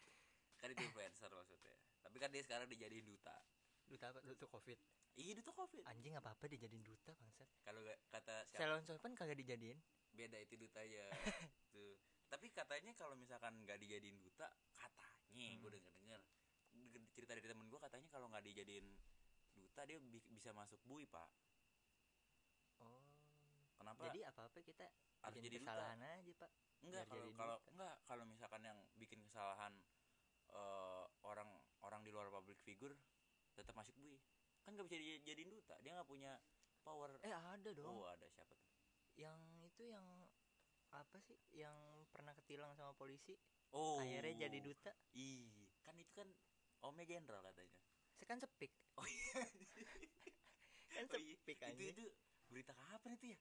Kan 0.56 0.72
itu 0.72 0.82
influencer 0.82 1.28
maksudnya. 1.28 1.76
Tapi 2.00 2.16
kan 2.16 2.32
dia 2.32 2.40
sekarang 2.40 2.64
dijadiin 2.64 3.04
duta. 3.04 3.36
Duta 3.84 4.08
apa? 4.08 4.24
Duta 4.24 4.48
covid. 4.48 4.78
Iya 5.20 5.36
duta 5.40 5.52
covid. 5.52 5.84
Anjing 5.84 6.16
apa 6.16 6.32
apa 6.32 6.48
dijadiin 6.48 6.80
duta 6.80 7.12
bangsat. 7.12 7.48
Kalau 7.60 7.80
nggak 7.84 7.98
kata 8.08 8.34
siapa? 8.48 8.60
Salon 8.60 8.82
Sopan 8.84 9.12
kagak 9.12 9.36
dijadiin. 9.36 9.76
Beda 10.16 10.40
itu 10.40 10.56
dutanya. 10.56 11.04
Tuh 11.72 11.96
tapi 12.30 12.46
katanya 12.54 12.94
kalau 12.94 13.18
misalkan 13.18 13.58
nggak 13.66 13.82
dijadiin 13.82 14.22
duta 14.22 14.46
katanya 14.78 15.18
Hmm. 15.30 15.62
gue 15.62 15.70
denger 15.78 15.94
denger 15.98 16.20
cerita 17.14 17.38
dari 17.38 17.46
temen 17.46 17.70
gue 17.70 17.78
katanya 17.78 18.06
kalau 18.10 18.26
nggak 18.30 18.42
dijadiin 18.46 18.86
duta 19.54 19.82
dia 19.86 19.98
bi- 20.02 20.26
bisa 20.26 20.50
masuk 20.50 20.78
bui 20.86 21.06
pak 21.06 21.26
kenapa 23.80 24.00
jadi 24.12 24.20
apa 24.28 24.40
apa 24.52 24.58
kita 24.60 24.86
harus 25.24 25.40
jadi 25.40 25.56
duta? 25.56 25.64
kesalahan 25.64 26.00
aja 26.04 26.32
pak. 26.36 26.50
Enggak 26.84 27.04
kalau 27.08 27.24
jadi 27.24 27.36
kalau 27.40 27.56
enggak 27.72 27.94
kalau 28.04 28.24
misalkan 28.28 28.62
yang 28.64 28.78
bikin 29.00 29.20
kesalahan 29.24 29.72
eh, 30.52 31.04
orang 31.24 31.48
orang 31.80 32.00
di 32.04 32.10
luar 32.12 32.28
public 32.28 32.60
figure 32.60 32.92
tetap 33.56 33.72
masuk 33.72 33.96
bui 33.96 34.20
kan 34.60 34.76
nggak 34.76 34.86
bisa 34.92 34.96
jadi- 35.00 35.22
jadiin 35.24 35.50
duta. 35.50 35.74
Dia 35.80 35.96
nggak 35.96 36.08
punya 36.08 36.36
power. 36.84 37.16
Eh 37.24 37.32
ada 37.32 37.70
dong. 37.72 37.88
Oh 37.88 38.04
ada. 38.04 38.28
Siapa 38.28 38.52
tuh? 38.52 38.68
Yang 39.16 39.40
itu 39.64 39.82
yang 39.88 40.04
apa 40.92 41.16
sih? 41.24 41.40
Yang 41.56 41.76
pernah 42.12 42.36
ketilang 42.36 42.76
sama 42.76 42.92
polisi. 42.92 43.40
Oh. 43.72 43.96
Akhirnya 44.04 44.48
jadi 44.48 44.58
duta. 44.60 44.92
Ih 45.16 45.72
kan 45.80 45.96
itu 45.96 46.12
kan 46.12 46.28
omnya 46.84 47.08
jenderal 47.08 47.40
katanya. 47.40 47.72
Saya 48.20 48.26
kan 48.36 48.38
sepik. 48.44 48.72
Oh 49.00 49.06
iya. 49.08 49.40
Kan 50.90 51.06
Oh 51.06 51.22
iya, 51.22 51.38
sepik 51.38 51.62
itu 51.78 51.82
itu 51.94 52.04
berita 52.50 52.74
kapan 52.74 53.14
itu 53.14 53.26
ya 53.30 53.38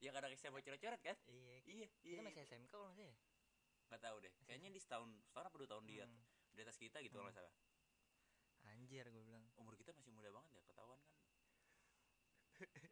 yang 0.00 0.12
kadang 0.16 0.32
SMA 0.34 0.60
coret-coret 0.60 1.00
kan? 1.00 1.16
Iya 1.28 1.56
iya 1.68 1.88
iya. 2.02 2.16
kita 2.16 2.22
masih 2.24 2.40
SMK 2.42 2.68
kalau 2.68 2.88
nggak 2.88 2.96
salah 2.96 3.08
ya? 3.08 3.16
nggak 3.90 4.00
tahu 4.00 4.16
deh. 4.20 4.32
Kayaknya 4.46 4.68
di 4.70 4.80
setahun 4.80 5.10
setahun 5.26 5.46
apa 5.46 5.56
dua 5.58 5.68
tahun 5.68 5.84
dia 5.86 6.04
Hmm, 6.06 6.20
di 6.50 6.60
atas 6.62 6.76
kita 6.76 6.98
gitu 7.00 7.12
kalau 7.12 7.26
Hmm. 7.26 7.34
nggak 7.34 7.38
salah. 7.38 7.54
Anjir 8.70 9.04
gue 9.06 9.22
bilang. 9.24 9.44
Umur 9.56 9.74
kita 9.74 9.90
masih 9.92 10.12
muda 10.12 10.30
banget 10.30 10.52
ya 10.56 10.62
ketahuan 10.64 11.00
kan? 11.00 11.14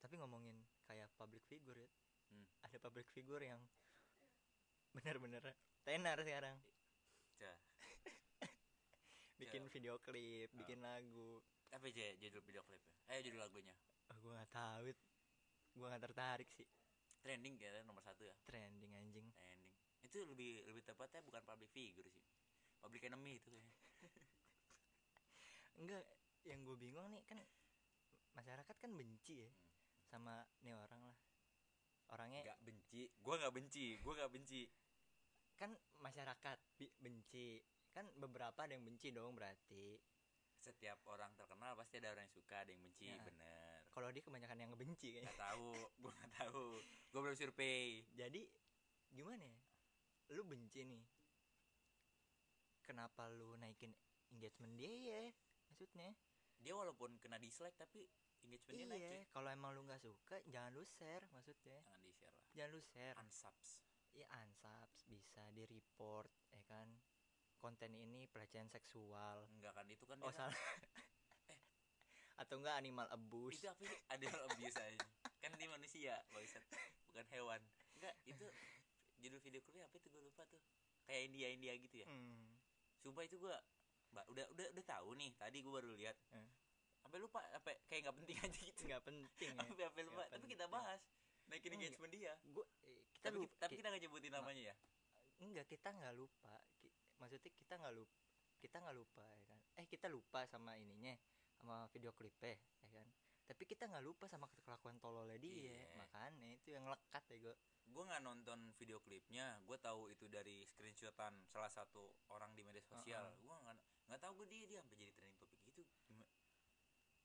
Tapi 0.00 0.14
ngomongin 0.16 0.56
kayak 0.84 1.08
public 1.14 1.44
figure 1.46 1.76
ya. 1.78 1.90
Hmm. 2.30 2.46
ada 2.62 2.78
public 2.78 3.10
figure 3.10 3.42
yang 3.42 3.58
bener-bener 4.94 5.42
tenar 5.82 6.18
sekarang. 6.22 6.56
Cah. 7.38 7.58
bikin 9.40 9.66
Ya. 9.66 9.70
video 9.72 9.94
klip 9.98 10.48
Oh. 10.52 10.56
bikin 10.58 10.78
lagu. 10.80 11.40
Apa 11.70 11.86
aja 11.86 12.06
judul 12.18 12.42
video 12.42 12.62
klipnya 12.66 12.90
eh 13.08 13.22
judul 13.22 13.38
lagunya. 13.38 13.74
Oh, 14.10 14.18
gue 14.18 14.32
nggak 14.34 14.50
tahu 14.50 14.90
gue 15.80 15.88
nggak 15.88 16.04
tertarik 16.04 16.50
sih. 16.52 16.68
Trending 17.20 17.56
kayaknya 17.56 17.84
nomor 17.84 18.04
satu 18.04 18.24
ya? 18.24 18.36
Trending 18.44 18.92
anjing. 18.96 19.28
Trending. 19.32 19.72
Itu 20.04 20.24
lebih 20.28 20.64
lebih 20.68 20.84
tepatnya 20.84 21.24
bukan 21.24 21.40
public 21.44 21.72
figure 21.72 22.08
sih. 22.08 22.24
Public 22.80 23.08
enemy 23.08 23.40
itu 23.40 23.48
kayaknya. 23.48 23.72
Enggak 25.80 26.04
yang 26.44 26.64
gue 26.64 26.76
bingung 26.76 27.08
nih 27.12 27.20
kan 27.24 27.36
masyarakat 28.32 28.76
kan 28.76 28.92
benci 28.92 29.44
ya 29.44 29.50
Hmm. 29.50 30.08
sama 30.08 30.34
nih 30.64 30.74
orang 30.74 31.02
lah. 31.06 31.18
Orangnya 32.10 32.40
nggak 32.42 32.60
benci. 32.66 33.06
Gua 33.22 33.38
nggak 33.38 33.54
benci 33.54 33.86
gua 34.02 34.12
nggak 34.18 34.32
benci. 34.34 34.66
Kan 35.54 35.70
masyarakat 36.02 36.58
benci. 36.98 37.62
Kan 37.94 38.10
beberapa 38.18 38.58
ada 38.66 38.74
yang 38.74 38.82
benci 38.82 39.14
dong 39.14 39.38
berarti. 39.38 40.00
Setiap 40.58 40.98
orang 41.06 41.30
terkenal 41.38 41.78
pasti 41.78 42.02
ada 42.02 42.10
orang 42.10 42.26
yang 42.26 42.34
suka 42.34 42.54
ada 42.64 42.70
yang 42.74 42.82
benci 42.82 43.06
Ya. 43.08 43.22
bener 43.22 43.79
kalau 43.90 44.08
dia 44.14 44.22
kebanyakan 44.22 44.58
yang 44.58 44.70
ngebenci 44.70 45.18
kayaknya. 45.18 45.30
Nggak 45.30 45.42
tahu 45.50 45.70
gua 46.00 46.12
nggak 46.14 46.32
tahu. 46.38 46.64
Gua 47.10 47.20
belum 47.26 47.36
survei. 47.36 48.06
Jadi 48.14 48.42
gimana 49.10 49.42
ya? 49.42 49.58
Lu 50.34 50.42
benci 50.46 50.86
nih. 50.86 51.02
Kenapa 52.86 53.30
lu 53.30 53.54
naikin 53.58 53.94
engagement 54.30 54.74
dia 54.78 54.90
ya 54.90 55.22
maksudnya? 55.70 56.10
Dia 56.60 56.74
walaupun 56.76 57.16
kena 57.18 57.40
dislike 57.40 57.74
tapi 57.78 58.04
engagementnya 58.40 58.86
naik 58.96 59.00
iya 59.00 59.12
kalau 59.32 59.48
emang 59.52 59.76
lu 59.76 59.84
nggak 59.84 60.00
suka 60.00 60.40
jangan 60.48 60.70
lu 60.74 60.82
share 60.86 61.24
maksudnya. 61.34 61.78
Jangan 61.82 62.02
di 62.02 62.12
share 62.14 62.34
lah. 62.34 62.46
Jangan 62.54 62.70
lu 62.70 62.80
share. 62.82 63.14
Unsubs. 63.20 63.68
Ya 64.10 64.26
unsubs 64.42 65.00
bisa 65.06 65.42
di 65.54 65.62
report 65.66 66.30
ya 66.50 66.62
kan? 66.66 66.88
Konten 67.60 67.92
ini 67.92 68.26
pelecehan 68.30 68.70
seksual. 68.70 69.46
Enggak 69.52 69.76
kan 69.76 69.86
itu 69.90 70.04
kan 70.08 70.18
oh 70.22 70.32
dia 70.32 70.36
salah 70.36 70.56
atau 72.40 72.56
enggak 72.56 72.76
animal 72.80 73.06
abuse? 73.12 73.60
Itu 73.60 73.68
apa 73.68 73.82
sih? 73.84 73.98
Ada 74.08 74.26
abuse 74.48 74.76
aja. 74.80 74.98
Kan 75.44 75.52
dia 75.60 75.68
manusia 75.68 76.14
bangsat. 76.32 76.64
Bukan 77.12 77.26
hewan. 77.36 77.60
Enggak 78.00 78.14
itu 78.24 78.46
judul 79.20 79.40
video 79.44 79.60
klipnya 79.60 79.84
apa 79.84 80.00
itu? 80.00 80.08
Gue 80.08 80.22
lupa 80.24 80.42
tuh. 80.48 80.60
Kayak 81.04 81.22
India 81.28 81.46
India 81.52 81.72
gitu 81.76 81.96
ya? 82.00 82.08
Hmm. 82.08 82.56
sumpah 83.00 83.24
itu 83.24 83.40
gue 83.40 83.56
udah 84.12 84.44
udah 84.52 84.66
udah 84.76 84.84
tahu 84.84 85.16
nih. 85.16 85.32
Tadi 85.36 85.56
gue 85.60 85.72
baru 85.72 85.92
lihat. 85.96 86.16
Eh. 86.36 86.48
sampai 87.00 87.16
lupa 87.16 87.40
apa 87.56 87.72
kayak 87.88 88.00
nggak 88.06 88.16
penting 88.22 88.36
aja 88.44 88.60
gitu. 88.60 88.80
Nggak 88.86 89.02
penting 89.04 89.50
ya. 89.56 89.60
Sampai 89.64 89.84
sampai 89.88 90.02
lupa. 90.04 90.20
Nggak 90.20 90.28
tapi 90.36 90.46
kita 90.48 90.64
bahas. 90.68 91.00
Naikin 91.48 91.72
Enggak. 91.74 91.80
engagement 91.90 92.12
dia. 92.12 92.32
Gua 92.54 92.64
eh, 92.86 93.02
kita 93.16 93.26
tapi, 93.32 93.36
lupa. 93.40 93.54
tapi 93.58 93.72
ki- 93.72 93.78
kita 93.80 93.86
nggak 93.90 94.02
nyebutin 94.06 94.32
namanya 94.32 94.62
ya? 94.70 94.74
Enggak 95.40 95.66
kita 95.66 95.88
nggak 95.90 96.14
lupa. 96.14 96.54
Maksudnya 97.18 97.52
kita 97.52 97.74
nggak 97.80 97.94
lupa 97.96 98.20
kita 98.60 98.76
nggak 98.76 98.96
lupa 98.96 99.24
ya 99.24 99.40
kan? 99.48 99.58
Eh 99.80 99.86
kita 99.88 100.06
lupa 100.12 100.44
sama 100.44 100.76
ininya 100.76 101.16
sama 101.60 101.84
video 101.92 102.10
klipnya 102.16 102.56
ya 102.80 102.90
kan 102.96 103.06
tapi 103.44 103.66
kita 103.66 103.90
nggak 103.90 104.06
lupa 104.06 104.30
sama 104.30 104.46
kelakuan 104.62 104.96
tololnya 105.02 105.34
dia 105.36 105.74
Iya. 105.74 105.98
makanya 105.98 106.48
itu 106.54 106.68
yang 106.70 106.86
lekat 106.86 107.24
ya 107.28 107.36
gue 107.42 107.54
gue 107.90 108.02
nggak 108.06 108.22
nonton 108.22 108.58
video 108.78 109.02
klipnya 109.02 109.58
gue 109.66 109.74
tahu 109.76 110.06
itu 110.08 110.30
dari 110.30 110.62
screenshotan 110.64 111.34
salah 111.50 111.68
satu 111.68 112.14
orang 112.30 112.54
di 112.54 112.62
media 112.62 112.80
sosial 112.80 113.26
Heeh. 113.26 113.42
gue 113.42 113.56
nggak 113.66 113.76
nggak 114.08 114.20
tahu 114.22 114.32
gue 114.42 114.46
dia 114.48 114.64
dia 114.70 114.78
sampai 114.80 114.96
jadi 114.96 115.12
trending 115.12 115.36
topik 115.42 115.74
gitu 115.74 115.82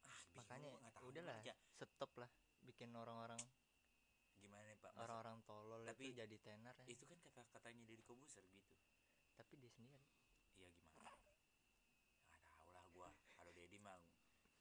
ah 0.10 0.20
makanya 0.36 0.74
tahu 0.98 1.14
udahlah 1.14 1.38
aja. 1.40 1.54
stop 1.78 2.12
lah 2.18 2.30
bikin 2.66 2.90
orang-orang 2.92 3.40
gimana 4.42 4.66
nih 4.66 4.78
pak 4.82 4.92
orang-orang 4.98 5.38
tolol 5.46 5.82
tapi 5.86 6.10
itu 6.10 6.18
jadi 6.20 6.38
tenar 6.42 6.76
ya. 6.82 6.86
itu 6.90 7.06
kan 7.06 7.18
kata 7.22 7.42
katanya 7.54 7.86
dari 7.86 8.02
kobuser 8.02 8.42
gitu 8.50 8.74
tapi 9.38 9.54
dia 9.62 9.70
sendiri 9.70 10.02
iya 10.58 10.74
gimana 10.82 11.14
nggak 12.34 12.42
tahu 12.50 12.66
lah 12.74 12.86
gue 12.90 13.10
kalau 13.38 13.52
Dedi 13.54 13.78
mah 13.78 13.98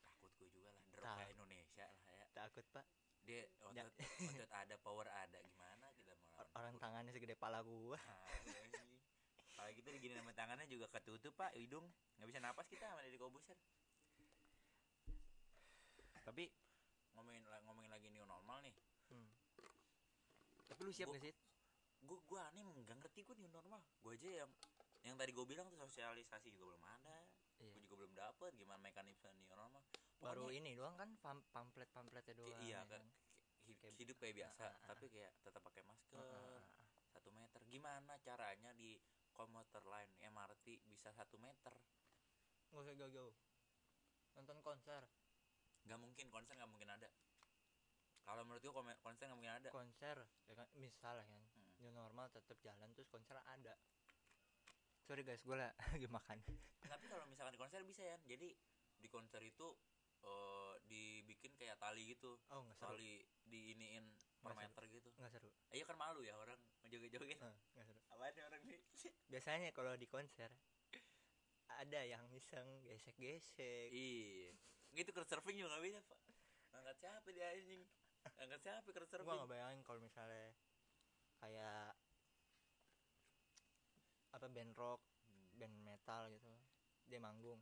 takut 0.05 0.31
gue 0.37 0.49
juga 0.53 0.69
lah 0.73 0.85
drop 0.93 1.05
Tahu. 1.05 1.17
kayak 1.21 1.31
Indonesia 1.37 1.87
lah 2.09 2.15
ya 2.17 2.27
takut 2.55 2.71
pak. 2.71 2.87
Dia 3.27 3.43
otot 3.59 3.75
otot 4.31 4.51
ada 4.55 4.75
power 4.79 5.11
ada. 5.11 5.39
Gimana 5.43 5.91
kita 5.99 6.15
mau 6.15 6.39
Or- 6.39 6.47
lawan 6.47 6.55
orang 6.55 6.73
Put- 6.73 6.83
tangannya 6.87 7.11
segede 7.11 7.35
pala 7.35 7.59
gua. 7.61 7.99
Ah, 7.99 8.31
iya 8.47 8.63
kalau 9.55 9.71
gitu 9.73 9.89
digini 9.91 10.15
sama 10.15 10.31
tangannya 10.31 10.71
juga 10.71 10.87
ketutup 10.89 11.35
pak. 11.35 11.51
Hidung. 11.59 11.83
Nggak 12.15 12.29
bisa 12.31 12.39
napas 12.39 12.71
kita 12.71 12.87
sama 12.87 13.03
Deddy 13.03 13.19
Kobuser. 13.19 13.59
Tapi 16.23 16.47
ngomongin 17.13 17.43
ngomongin 17.67 17.91
lagi 17.91 18.07
new 18.09 18.23
normal 18.23 18.63
nih. 18.63 18.75
Hmm. 19.11 19.29
tapi 20.65 20.81
lu 20.81 20.91
siap 20.91 21.13
Gua- 21.13 21.19
gak 21.19 21.25
sih? 21.29 21.35
gue 22.05 22.19
gue 22.21 22.41
aneh 22.41 22.63
nggak 22.63 22.97
ngerti 23.03 23.21
gue 23.21 23.35
new 23.37 23.51
normal. 23.51 23.83
Gue 23.99 24.15
aja 24.15 24.47
yang 24.47 24.51
yang 25.03 25.17
tadi 25.19 25.35
gue 25.35 25.45
bilang 25.45 25.67
tuh 25.69 25.81
sosialisasi 25.83 26.55
juga 26.55 26.73
belum 26.73 26.85
ada. 26.87 27.19
Iya. 27.59 27.71
gue 27.71 27.81
juga 27.83 27.95
belum 27.99 28.13
dapet 28.15 28.51
gimana 28.55 28.79
mekanisme 28.81 29.29
new 29.33 29.47
normal 29.49 29.83
baru 30.25 30.47
ini 30.51 30.73
doang 30.73 30.95
kan 30.95 31.11
pam 31.19 31.39
pamflet 31.49 31.89
pamfletnya 31.89 32.25
kayak- 32.27 32.41
doang 32.41 32.61
iya 32.63 32.81
ya 32.81 32.81
kan? 32.85 32.89
kan? 32.95 33.05
hi- 33.65 33.77
Kayak- 33.77 33.97
hidup 33.97 34.17
kayak 34.19 34.35
biasa 34.37 34.61
Ah, 34.61 34.67
ah, 34.67 34.75
ah. 34.75 34.87
tapi 34.89 35.07
kayak 35.09 35.33
tetap 35.41 35.61
pakai 35.63 35.83
masker 35.83 36.21
satu 37.07 37.31
meter. 37.31 37.61
Gimana 37.65 38.19
caranya 38.19 38.71
di 38.73 38.99
komuter 39.31 39.83
line 39.85 40.13
MRT 40.21 40.67
bisa 40.85 41.09
satu 41.11 41.37
meter? 41.37 41.73
Nggak 42.69 42.83
usah 42.83 42.95
jauh-jauh. 42.97 43.35
Nonton 44.35 44.59
konser. 44.61 45.03
Nggak 45.85 45.97
mungkin 45.97 46.27
konser 46.29 46.53
nggak 46.55 46.69
mungkin 46.69 46.91
ada. 46.91 47.07
Kalau 48.21 48.43
menurut 48.43 48.61
gue 48.61 48.73
konser 48.99 49.25
nggak 49.25 49.39
mungkin 49.39 49.55
ada. 49.55 49.69
Konser 49.71 50.17
ya 50.45 50.55
kan 50.55 50.69
misal 50.75 51.15
ya 51.15 51.25
kan 51.25 51.43
Hmm. 51.47 51.71
new 51.79 51.93
normal 51.93 52.27
tetap 52.29 52.59
jalan 52.59 52.91
terus 52.93 53.07
konser 53.07 53.37
ada. 53.39 53.79
Sorry 55.01 55.23
guys 55.23 55.41
gue 55.41 55.55
lagi 55.55 55.71
makan. 56.11 56.41
Tapi 56.83 57.05
kalau 57.07 57.25
misalkan 57.25 57.53
di 57.53 57.61
konser 57.61 57.81
bisa 57.83 58.03
ya 58.03 58.17
jadi 58.25 58.51
di 58.97 59.09
konser 59.09 59.41
itu 59.41 59.77
eh, 60.25 60.73
dibikin 60.85 61.53
kayak 61.55 61.77
tali 61.77 62.09
gitu. 62.11 62.41
Oh 62.49 62.65
nggak 62.65 62.77
seru. 62.77 62.97
Tali 62.97 63.21
diiniin 63.45 64.05
per 64.41 64.53
meter 64.57 64.83
gitu. 64.89 65.09
Nggak 65.17 65.33
seru. 65.33 65.49
Eh, 65.71 65.81
iya 65.81 65.85
kan 65.85 65.97
malu 65.97 66.21
ya 66.21 66.35
orang 66.35 66.57
joget-joget 66.85 67.37
Eh, 67.37 67.55
nggak 67.75 67.85
seru. 67.85 68.01
Nih 68.35 68.45
orang 68.45 68.63
nih? 68.65 68.81
Biasanya 69.33 69.69
kalau 69.71 69.93
di 69.95 70.07
konser 70.09 70.49
ada 71.75 72.01
yang 72.07 72.25
iseng 72.31 72.67
gesek-gesek. 72.85 73.91
Iya. 73.91 74.53
Gitu 74.95 75.11
crowd 75.11 75.27
surfing 75.27 75.59
juga 75.59 75.75
nggak 75.75 75.85
bisa 75.85 75.99
pak. 76.07 76.19
Angkat 76.75 76.97
siapa 76.99 77.29
dia 77.31 77.51
anjing? 77.51 77.83
Angkat 78.39 78.61
siapa 78.63 78.89
crowd 78.89 79.05
gua 79.05 79.13
surfing? 79.13 79.37
nggak 79.43 79.51
bayangin 79.51 79.81
kalau 79.83 80.01
misalnya 80.01 80.55
kayak 81.39 81.93
apa 84.35 84.47
band 84.51 84.75
rock 84.75 85.03
Hmm. 85.25 85.51
band 85.59 85.77
metal 85.83 86.23
gitu. 86.31 86.53
Dia 87.09 87.19
manggung. 87.19 87.59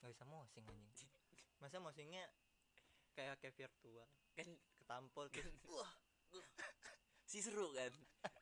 Nggak 0.00 0.10
bisa 0.16 0.24
mosing 0.26 0.64
anjing 0.66 1.10
masa 1.62 1.78
mosingnya 1.78 2.26
kayak 3.14 3.38
kayak 3.38 3.54
virtual 3.54 4.08
kan 4.34 4.48
ketampol 4.82 5.30
terus 5.30 5.54
wah 5.78 5.92
si 7.32 7.40
seru 7.40 7.72
kan? 7.72 7.92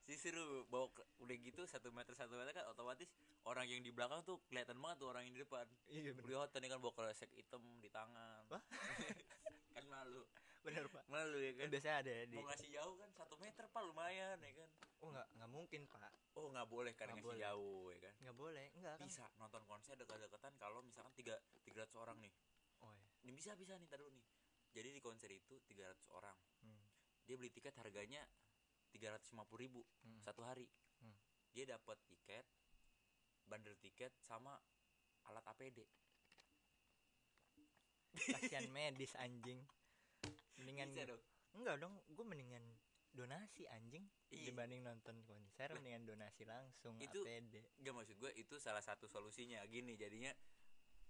Si 0.02 0.18
seru 0.18 0.66
bawa 0.66 0.90
udah 1.22 1.36
gitu 1.38 1.62
satu 1.62 1.94
meter 1.94 2.10
satu 2.18 2.34
meter 2.34 2.50
kan 2.50 2.66
otomatis 2.66 3.06
orang 3.46 3.70
yang 3.70 3.86
di 3.86 3.94
belakang 3.94 4.26
tuh 4.26 4.42
kelihatan 4.50 4.82
banget 4.82 4.98
tuh 4.98 5.08
orang 5.14 5.22
yang 5.26 5.34
di 5.38 5.42
depan. 5.46 5.66
Iya 5.86 6.10
kelihatan 6.18 6.58
nih 6.58 6.70
kan 6.74 6.78
bawa 6.82 6.92
kresek 6.98 7.30
hitam 7.38 7.62
di 7.78 7.86
tangan. 7.86 8.42
Wah. 8.50 8.62
kan 9.78 9.84
malu. 9.86 10.26
Bener 10.66 10.90
pak. 10.90 11.06
Malu 11.06 11.38
ya 11.38 11.54
kan 11.54 11.66
kan? 11.66 11.68
Biasanya 11.70 11.96
ada 12.02 12.10
ya 12.10 12.24
di 12.26 12.36
mau 12.38 12.46
ngasih 12.50 12.68
jauh 12.74 12.94
kan 12.98 13.10
satu 13.14 13.34
meter 13.38 13.64
pak 13.70 13.82
lumayan 13.86 14.38
ya 14.42 14.52
kan? 14.58 14.70
Oh 15.06 15.08
nggak 15.14 15.26
nggak 15.38 15.50
mungkin 15.54 15.80
pak. 15.86 16.12
Oh 16.34 16.46
nggak 16.50 16.66
boleh 16.66 16.92
kan 16.98 17.06
Nggak 17.06 17.14
ngasih 17.14 17.30
boleh. 17.30 17.42
jauh 17.46 17.84
ya 17.94 17.98
kan? 18.02 18.14
Nggak 18.26 18.36
boleh 18.36 18.66
nggak 18.74 18.94
kan? 18.98 19.06
Bisa 19.06 19.24
nonton 19.38 19.62
konser 19.70 19.94
dekat-dekatan 19.94 20.52
kalau 20.58 20.82
misalkan 20.82 21.14
tiga 21.14 21.38
tiga 21.62 21.86
ratus 21.86 21.94
orang 21.94 22.18
nih 22.18 22.32
ini 23.20 23.32
bisa 23.32 23.52
bisa 23.54 23.74
nih 23.74 23.86
taruh 23.86 24.08
nih. 24.08 24.24
Jadi 24.70 24.88
di 24.90 25.00
konser 25.00 25.30
itu 25.30 25.58
300 25.62 26.06
orang. 26.10 26.36
Hmm. 26.60 26.78
dia 27.22 27.34
beli 27.34 27.46
tiket 27.48 27.74
harganya 27.76 28.22
350.000 28.90 29.30
ribu 29.56 29.82
Hmm. 30.02 30.18
satu 30.20 30.42
hari. 30.42 30.66
Hmm. 30.98 31.14
dia 31.50 31.66
dapat 31.66 31.98
tiket 32.06 32.46
bandel 33.42 33.74
tiket 33.76 34.14
sama 34.20 34.54
alat 35.24 35.42
APD 35.48 35.82
kasihan 38.10 38.66
medis 38.74 39.14
anjing. 39.16 39.62
Mendingan 40.56 40.90
bisa 40.90 41.06
dong. 41.06 41.22
Enggak 41.52 41.76
dong 41.78 41.94
gue 42.06 42.24
mendingan 42.24 42.62
donasi 43.10 43.66
anjing. 43.68 44.06
Iya. 44.30 44.54
dibanding 44.54 44.86
nonton 44.86 45.18
konser 45.24 45.74
mendingan 45.74 46.06
donasi 46.06 46.46
langsung 46.46 46.94
Itu- 47.02 47.26
APD 47.26 47.58
Gak 47.76 47.90
maksud 47.90 48.14
gue 48.16 48.30
itu 48.36 48.54
salah 48.58 48.82
satu 48.82 49.06
solusinya. 49.06 49.58
Gini 49.66 49.94
jadinya 49.94 50.30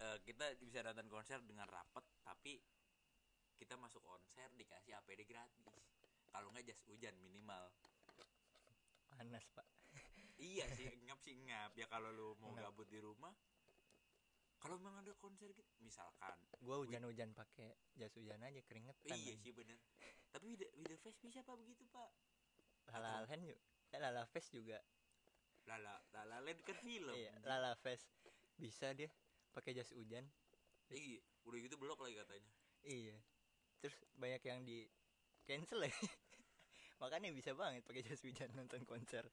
eh, 0.01 0.19
kita 0.25 0.45
bisa 0.61 0.81
nonton 0.83 1.09
konser 1.13 1.39
dengan 1.45 1.69
rapet 1.69 2.05
tapi 2.25 2.61
kita 3.61 3.77
masuk 3.77 4.01
konser 4.01 4.49
dikasih 4.57 4.97
APD 4.97 5.29
gratis. 5.29 5.69
Kalau 6.33 6.49
nggak 6.55 6.65
jas 6.65 6.81
hujan 6.89 7.13
minimal. 7.21 7.69
Panas 9.13 9.45
pak. 9.53 9.67
Iya 10.41 10.65
sih 10.73 10.89
ngap 11.07 11.21
sih 11.21 11.37
ngap. 11.45 11.77
Ya 11.77 11.85
kalau 11.93 12.09
lu 12.09 12.33
mau 12.41 12.57
Ngap. 12.57 12.73
gabut 12.73 12.89
di 12.89 13.01
rumah 13.03 13.35
kalau 14.61 14.77
memang 14.77 15.01
ada 15.01 15.13
konser 15.17 15.53
gitu 15.57 15.73
misalkan. 15.81 16.37
Gue 16.61 16.77
hujan-hujan 16.85 17.33
pakai 17.33 17.77
jas 17.97 18.13
hujan 18.17 18.41
aja 18.45 18.61
keringetan 18.65 19.17
iya 19.17 19.35
sih 19.41 19.53
bener. 19.53 19.77
Tapi 20.33 20.53
Wida, 20.57 20.69
Wida 20.77 20.97
Fest 21.01 21.21
bisa 21.25 21.41
pak 21.45 21.57
begitu 21.57 21.85
pak? 21.89 22.09
Lala 22.93 23.25
Land 23.29 23.43
juga 23.45 23.61
eh, 23.93 24.01
Lala 24.01 24.25
Fest 24.29 24.53
juga. 24.53 24.79
Lala 25.69 26.01
Lala 26.13 26.41
Land 26.45 26.61
kan 26.65 26.77
film. 26.81 27.13
Iya 27.17 27.33
Lala 27.45 27.73
Fest. 27.81 28.09
Bisa 28.61 28.93
dia 28.93 29.09
pakai 29.55 29.75
jas 29.75 29.91
hujan. 29.95 30.27
Iya 30.91 31.23
udah 31.47 31.59
gitu 31.61 31.77
blok 31.81 32.01
lagi 32.03 32.17
katanya. 32.19 32.51
Iya. 32.85 33.17
Terus 33.81 33.97
banyak 34.17 34.43
yang 34.45 34.61
di 34.63 34.87
cancel 35.47 35.87
ya. 35.87 35.91
Makanya 37.03 37.33
bisa 37.33 37.57
banget 37.57 37.83
pakai 37.87 38.05
jas 38.05 38.21
hujan 38.23 38.53
nonton 38.53 38.85
konser. 38.85 39.25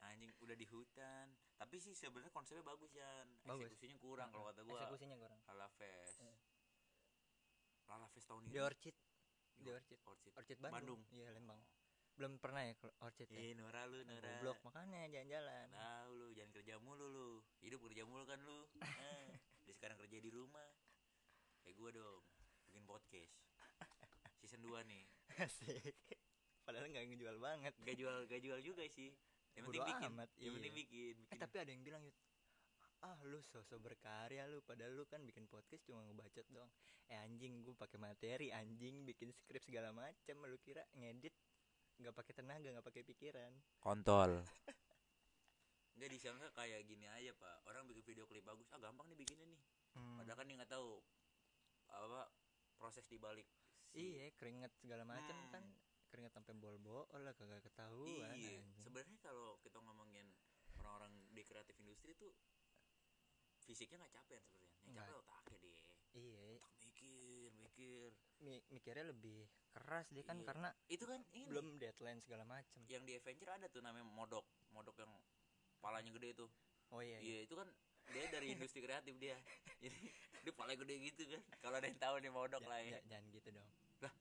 Anjing 0.00 0.32
udah 0.40 0.56
di 0.56 0.64
hutan. 0.64 1.28
Tapi 1.60 1.76
sih 1.76 1.92
sebenarnya 1.92 2.32
konsepnya 2.32 2.64
bagus 2.64 2.88
ya 2.96 3.04
Bagus. 3.44 3.68
eksekusinya 3.68 3.96
kurang 4.00 4.28
kalau 4.32 4.48
kata 4.48 4.64
gua. 4.64 4.80
Eksekusinya 4.80 5.16
kurang. 5.20 5.38
Lala 5.44 5.68
Fest. 5.76 6.24
Iya. 6.24 6.34
Lala 7.92 8.06
Fest 8.08 8.26
tahun 8.32 8.48
ini? 8.48 8.52
Di 8.56 8.58
Orchid. 8.64 8.96
Di 8.96 9.60
di 9.60 9.70
Orchid. 9.76 9.98
Orchid. 10.08 10.32
Orchid 10.40 10.58
Bandung, 10.58 10.98
Bandung. 10.98 11.00
iya 11.12 11.28
Lembang 11.36 11.60
belum 12.20 12.36
pernah 12.36 12.60
ya 12.60 12.76
Orchid 13.00 13.32
ya? 13.32 13.40
Ih 13.40 13.56
Nora 13.56 13.88
lu 13.88 14.04
Nora. 14.04 14.28
goblok 14.36 14.60
makanya 14.62 15.08
jalan-jalan. 15.08 15.66
Tahu 15.72 16.10
lu 16.14 16.26
jangan 16.36 16.52
kerja 16.52 16.74
mulu 16.76 17.06
lu. 17.08 17.30
Hidup 17.58 17.80
kerja 17.82 18.04
mulu 18.04 18.24
kan 18.24 18.36
lu. 18.38 18.68
Eh, 19.00 19.32
Dia 19.64 19.72
sekarang 19.72 19.96
kerja 19.96 20.18
di 20.18 20.28
rumah. 20.28 20.68
Kayak 21.60 21.74
gua 21.74 21.90
dong 21.90 22.20
Bikin 22.62 22.84
podcast. 22.84 23.34
Season 24.36 24.60
2 24.60 24.84
nih. 24.84 25.04
Asik. 25.38 25.96
Padahal 26.60 26.86
nggak 26.86 27.08
ngejual 27.08 27.36
banget. 27.36 27.72
Gak 27.80 27.96
jual 27.96 28.28
gak 28.28 28.40
jual 28.40 28.60
juga 28.60 28.84
sih. 28.86 29.16
Yang 29.50 29.64
penting 29.66 29.80
Bodo 29.80 29.90
bikin. 29.90 30.10
amat, 30.12 30.28
Yang 30.36 30.52
penting 30.54 30.70
iya. 30.70 30.78
bikin, 30.78 31.14
eh 31.16 31.20
bikin. 31.26 31.40
tapi 31.40 31.56
ada 31.56 31.70
yang 31.72 31.82
bilang 31.82 32.04
ah 33.00 33.16
lu 33.24 33.40
sosok 33.42 33.80
berkarya 33.80 34.44
lu 34.44 34.60
padahal 34.60 34.92
lu 34.92 35.08
kan 35.08 35.24
bikin 35.24 35.48
podcast 35.48 35.82
cuma 35.82 36.04
ngebacot 36.04 36.44
doang. 36.46 36.68
Eh 37.08 37.16
anjing 37.16 37.64
gue 37.64 37.72
pakai 37.74 37.96
materi 37.96 38.52
anjing 38.52 39.02
bikin 39.02 39.32
skrip 39.32 39.64
segala 39.64 39.90
macam 39.90 40.36
lu 40.44 40.60
kira 40.60 40.84
ngedit 40.94 41.32
nggak 42.00 42.14
pakai 42.14 42.32
tenaga 42.34 42.68
nggak 42.70 42.86
pakai 42.86 43.02
pikiran 43.04 43.52
Kontol 43.78 44.40
Enggak 45.94 46.10
disangka 46.10 46.48
kayak 46.54 46.80
gini 46.82 47.04
aja 47.04 47.32
pak 47.34 47.60
Orang 47.66 47.84
bikin 47.84 48.04
video 48.06 48.24
klip 48.24 48.40
bagus 48.42 48.64
Ah 48.68 48.78
gampang 48.78 49.04
nih 49.06 49.18
bikinnya 49.18 49.46
nih 49.46 49.60
Hmm. 49.90 50.16
Padahal 50.16 50.38
kan 50.38 50.46
dia 50.46 50.54
nggak 50.54 50.70
tahu 50.70 51.02
Apa 51.84 52.30
Proses 52.72 53.02
dibalik 53.04 53.44
si- 53.82 53.98
iya 54.06 54.30
keringet 54.32 54.70
segala 54.76 55.02
macam 55.04 55.34
Hmm. 55.34 55.50
kan 55.50 55.64
keringet 56.06 56.30
sampai 56.30 56.54
bol-bol 56.54 57.10
lah 57.12 57.34
kagak 57.34 57.58
ketahuan 57.60 58.30
Iya, 58.32 58.62
sebenarnya 58.76 59.18
kalau 59.20 59.58
kita 59.58 59.78
ngomongin 59.78 60.30
orang-orang 60.76 61.10
di 61.28 61.42
kreatif 61.42 61.74
industri 61.76 62.14
tuh 62.14 62.30
fisiknya 63.60 63.98
nggak 64.00 64.14
capek 64.16 64.40
sebenarnya, 64.40 64.78
yang 64.80 64.94
capek 64.96 65.10
Nggak. 65.10 65.20
otaknya 65.20 65.56
deh. 65.60 65.78
iya 66.12 66.38
Otak 66.56 66.72
mikir, 67.80 68.12
mi- 68.40 68.64
mikirnya 68.68 69.08
lebih 69.08 69.48
keras 69.72 70.04
dia 70.10 70.20
kan 70.20 70.36
Iya. 70.36 70.44
karena 70.44 70.68
Itu 70.86 71.04
kan 71.06 71.24
ini 71.32 71.48
belum 71.48 71.80
deadline 71.80 72.20
segala 72.20 72.44
macam 72.44 72.80
yang 72.86 73.00
di 73.02 73.16
Avenger 73.16 73.48
ada 73.50 73.66
tuh 73.66 73.80
namanya 73.80 74.04
modok, 74.04 74.44
modok 74.68 74.96
yang 74.98 75.12
palanya 75.80 76.12
gede 76.12 76.36
tuh. 76.36 76.50
oh 76.90 77.00
iya, 77.00 77.16
Iya, 77.18 77.40
iya. 77.40 77.40
itu 77.46 77.54
kan 77.54 77.68
dia 78.10 78.26
dari 78.28 78.46
industri 78.54 78.82
kreatif 78.82 79.16
dia. 79.16 79.38
Jadi 79.80 79.96
dia 80.42 80.52
palanya 80.52 80.78
gede 80.78 80.94
gitu 81.00 81.22
kan. 81.26 81.42
Kalau 81.58 81.76
ada 81.78 81.86
yang 81.86 81.96
tahu 81.96 82.14
nih 82.18 82.28
modok 82.30 82.60
Ja- 82.60 82.68
lah 82.68 82.78
ya. 82.78 82.90
ja- 82.92 83.04
jangan 83.08 83.26
gitu 83.30 83.48
dong 83.50 83.68
Lah? 84.00 84.14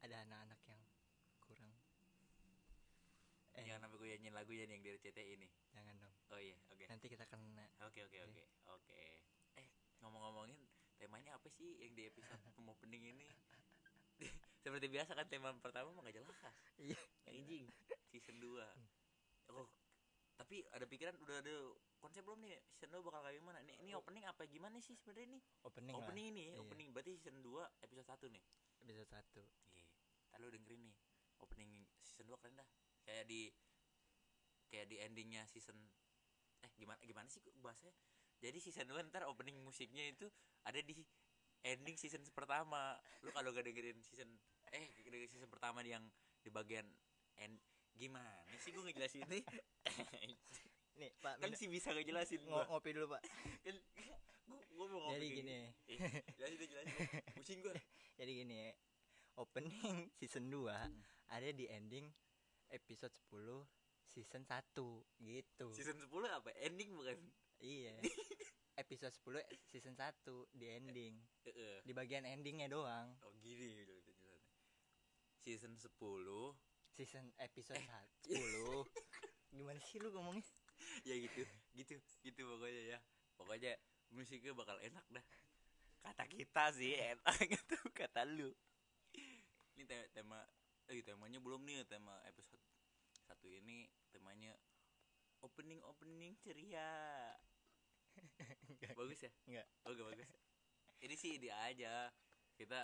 ada 0.00 0.16
anak-anak 0.22 0.60
yang 0.64 0.80
kurang 1.38 1.72
eh 3.52 3.64
Jangan 3.66 3.80
sampai 3.84 3.98
gue 3.98 4.08
nyanyiin 4.08 4.32
lagu 4.32 4.52
ya 4.54 4.64
nih 4.64 4.72
yang 4.72 4.82
dari 4.82 4.96
RCTI 4.96 5.30
ini. 5.36 5.48
jangan 5.70 5.94
dong 5.98 6.14
Oh 6.30 6.38
iya, 6.38 6.54
oke. 6.70 6.84
nanti 6.86 7.06
kita 7.06 7.26
kena 7.26 7.66
Oke 7.82 8.00
oke 8.00 8.18
oke 8.22 8.42
oke. 8.70 9.00
Eh 9.56 9.66
ngomong-ngomongin 9.98 10.59
temanya 11.00 11.34
apa 11.34 11.48
sih 11.48 11.80
yang 11.80 11.96
di 11.96 12.04
episode 12.06 12.36
opening 12.70 13.16
ini? 13.16 13.26
Seperti 14.62 14.92
biasa 14.92 15.16
kan 15.16 15.24
tema 15.26 15.56
pertama 15.56 15.88
mah 15.96 16.04
gak 16.04 16.20
jelas. 16.20 16.36
iya. 16.76 17.00
Anjing 17.26 17.64
season 18.12 18.36
2 18.38 18.60
Oh 19.50 19.68
tapi 20.40 20.64
ada 20.72 20.88
pikiran 20.88 21.20
udah 21.20 21.36
ada 21.44 21.52
konsep 22.00 22.24
belum 22.24 22.40
nih? 22.40 22.56
Season 22.72 22.88
2 22.88 23.04
bakal 23.04 23.20
kayak 23.20 23.44
gimana? 23.44 23.60
Nih 23.60 23.76
ini 23.76 23.92
opening 23.92 24.24
apa 24.24 24.48
gimana 24.48 24.80
sih 24.80 24.96
sebenarnya 24.96 25.36
nih 25.36 25.42
opening 25.68 25.92
opening 25.92 26.26
lah. 26.26 26.32
ini 26.32 26.44
Iya. 26.48 26.60
opening. 26.64 26.88
Berarti 26.96 27.12
season 27.20 27.44
2 27.44 27.60
episode 27.84 28.08
1 28.08 28.32
nih? 28.32 28.44
Episode 28.80 29.08
satu. 29.08 29.42
Iya. 29.76 29.88
Lalu 30.36 30.46
dengerin 30.56 30.80
nih 30.88 30.96
opening 31.44 31.70
season 32.00 32.24
2 32.24 32.40
keren 32.40 32.56
dah. 32.56 32.68
Kayak 33.04 33.24
di 33.28 33.52
kayak 34.70 34.86
di 34.88 34.96
endingnya 34.96 35.44
season 35.44 35.76
eh 36.60 36.70
gimana 36.76 37.00
gimana 37.04 37.28
sih 37.28 37.40
bahasanya 37.60 37.92
jadi 38.40 38.58
season 38.58 38.88
2 38.88 39.08
ntar 39.08 39.28
opening 39.28 39.60
musiknya 39.60 40.08
itu 40.08 40.26
ada 40.64 40.80
di 40.80 40.96
ending 41.60 41.96
season 41.96 42.24
pertama. 42.32 42.96
Lu 43.20 43.28
kalau 43.30 43.52
gak 43.52 43.68
dengerin 43.68 44.00
season 44.00 44.28
eh 44.72 44.88
dengerin 44.96 45.28
season 45.28 45.48
pertama 45.52 45.84
yang 45.84 46.04
di 46.40 46.48
bagian 46.48 46.88
end 47.36 47.60
gimana 47.92 48.32
sih 48.58 48.72
gue 48.72 48.80
ngejelasin? 48.80 49.28
Nih. 49.28 49.44
Nih 51.00 51.10
pak 51.20 51.36
kan 51.36 51.52
sih 51.52 51.68
bisa 51.68 51.92
ngejelasin 51.92 52.40
gua. 52.44 52.64
ngopi 52.68 52.92
dulu 52.92 53.12
pak. 53.12 53.22
Kan 53.64 53.76
gua, 54.48 54.60
gua 54.72 54.86
mau 54.88 55.00
ngopi 55.08 55.16
jadi 55.16 55.26
kayak 55.26 55.38
gini. 55.40 55.58
Eh, 55.86 55.98
jelasin 56.36 56.68
jelasin 56.68 56.96
pusing 57.36 57.58
gua. 57.60 57.74
Jadi 58.20 58.32
gini 58.36 58.68
opening 59.36 60.12
season 60.12 60.52
2 60.52 60.68
Hmm. 60.68 61.00
ada 61.32 61.48
di 61.48 61.64
ending 61.68 62.04
episode 62.68 63.12
10 63.32 63.64
season 64.04 64.44
1 64.44 64.76
gitu. 65.16 65.68
Season 65.72 65.96
10 65.96 66.08
apa? 66.28 66.52
Ending 66.60 66.92
bukan 66.92 67.16
iya. 67.60 67.94
Episode 68.82 69.12
10 69.12 69.44
season 69.68 69.94
1 69.94 70.24
di 70.56 70.66
ending. 70.72 71.14
Di 71.84 71.92
bagian 71.92 72.24
endingnya 72.24 72.72
doang. 72.72 73.12
Oh 73.24 73.36
gini. 73.38 73.84
Season 75.40 75.76
10 75.76 75.88
season 77.00 77.32
episode 77.40 77.80
10 78.28 78.36
gimana 79.56 79.80
sih 79.88 79.96
lu 80.02 80.12
ngomongnya? 80.12 80.44
Ya 81.06 81.16
gitu 81.16 81.42
gitu 81.76 81.94
gitu 82.24 82.40
pokoknya 82.44 82.96
ya. 82.96 82.98
Pokoknya 83.36 83.72
musiknya 84.12 84.52
bakal 84.52 84.76
enak 84.80 85.04
dah. 85.08 85.24
Kata 86.00 86.24
kita 86.28 86.64
sih 86.76 86.96
enak 86.96 87.36
gitu. 87.56 87.76
Kata 87.96 88.24
lu. 88.28 88.52
Ini 89.76 89.84
te- 89.88 90.10
tema 90.12 90.44
eh 90.90 91.00
temanya 91.00 91.38
belum 91.40 91.64
nih 91.64 91.84
tema 91.88 92.16
episode 92.28 92.60
satu 93.28 93.48
ini. 93.48 93.88
Temanya 94.12 94.52
opening 95.40 95.80
opening 95.88 96.36
ceria 96.40 97.32
bagus 98.96 99.20
ya? 99.20 99.30
Enggak. 99.46 99.66
oke 99.84 100.00
bagus. 100.04 100.28
Ini 101.00 101.14
sih 101.14 101.30
ide 101.36 101.50
aja. 101.50 102.08
Kita 102.54 102.80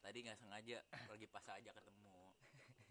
tadi 0.00 0.18
nggak 0.20 0.36
sengaja 0.36 0.78
lagi 1.06 1.26
pas 1.26 1.44
aja 1.46 1.70
ketemu. 1.70 2.16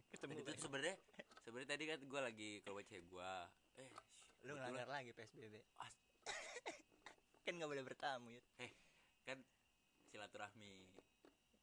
Ketemu 0.09 0.37
tuh 0.41 0.55
sebenarnya 0.57 0.95
sebenarnya 1.41 1.69
tadi 1.69 1.83
kan 1.85 1.99
gue 2.01 2.21
lagi 2.21 2.49
ke 2.59 2.69
WC 2.69 2.91
gue 3.05 3.31
eh 3.77 3.89
lu 4.41 4.53
ngelanggar 4.53 4.89
lagi 4.89 5.09
PSBB 5.11 5.55
As- 5.77 6.01
kan 7.41 7.53
nggak 7.53 7.69
boleh 7.69 7.81
bertamu 7.81 8.29
ya 8.29 8.41
kan 9.23 9.37
silaturahmi. 10.07 10.97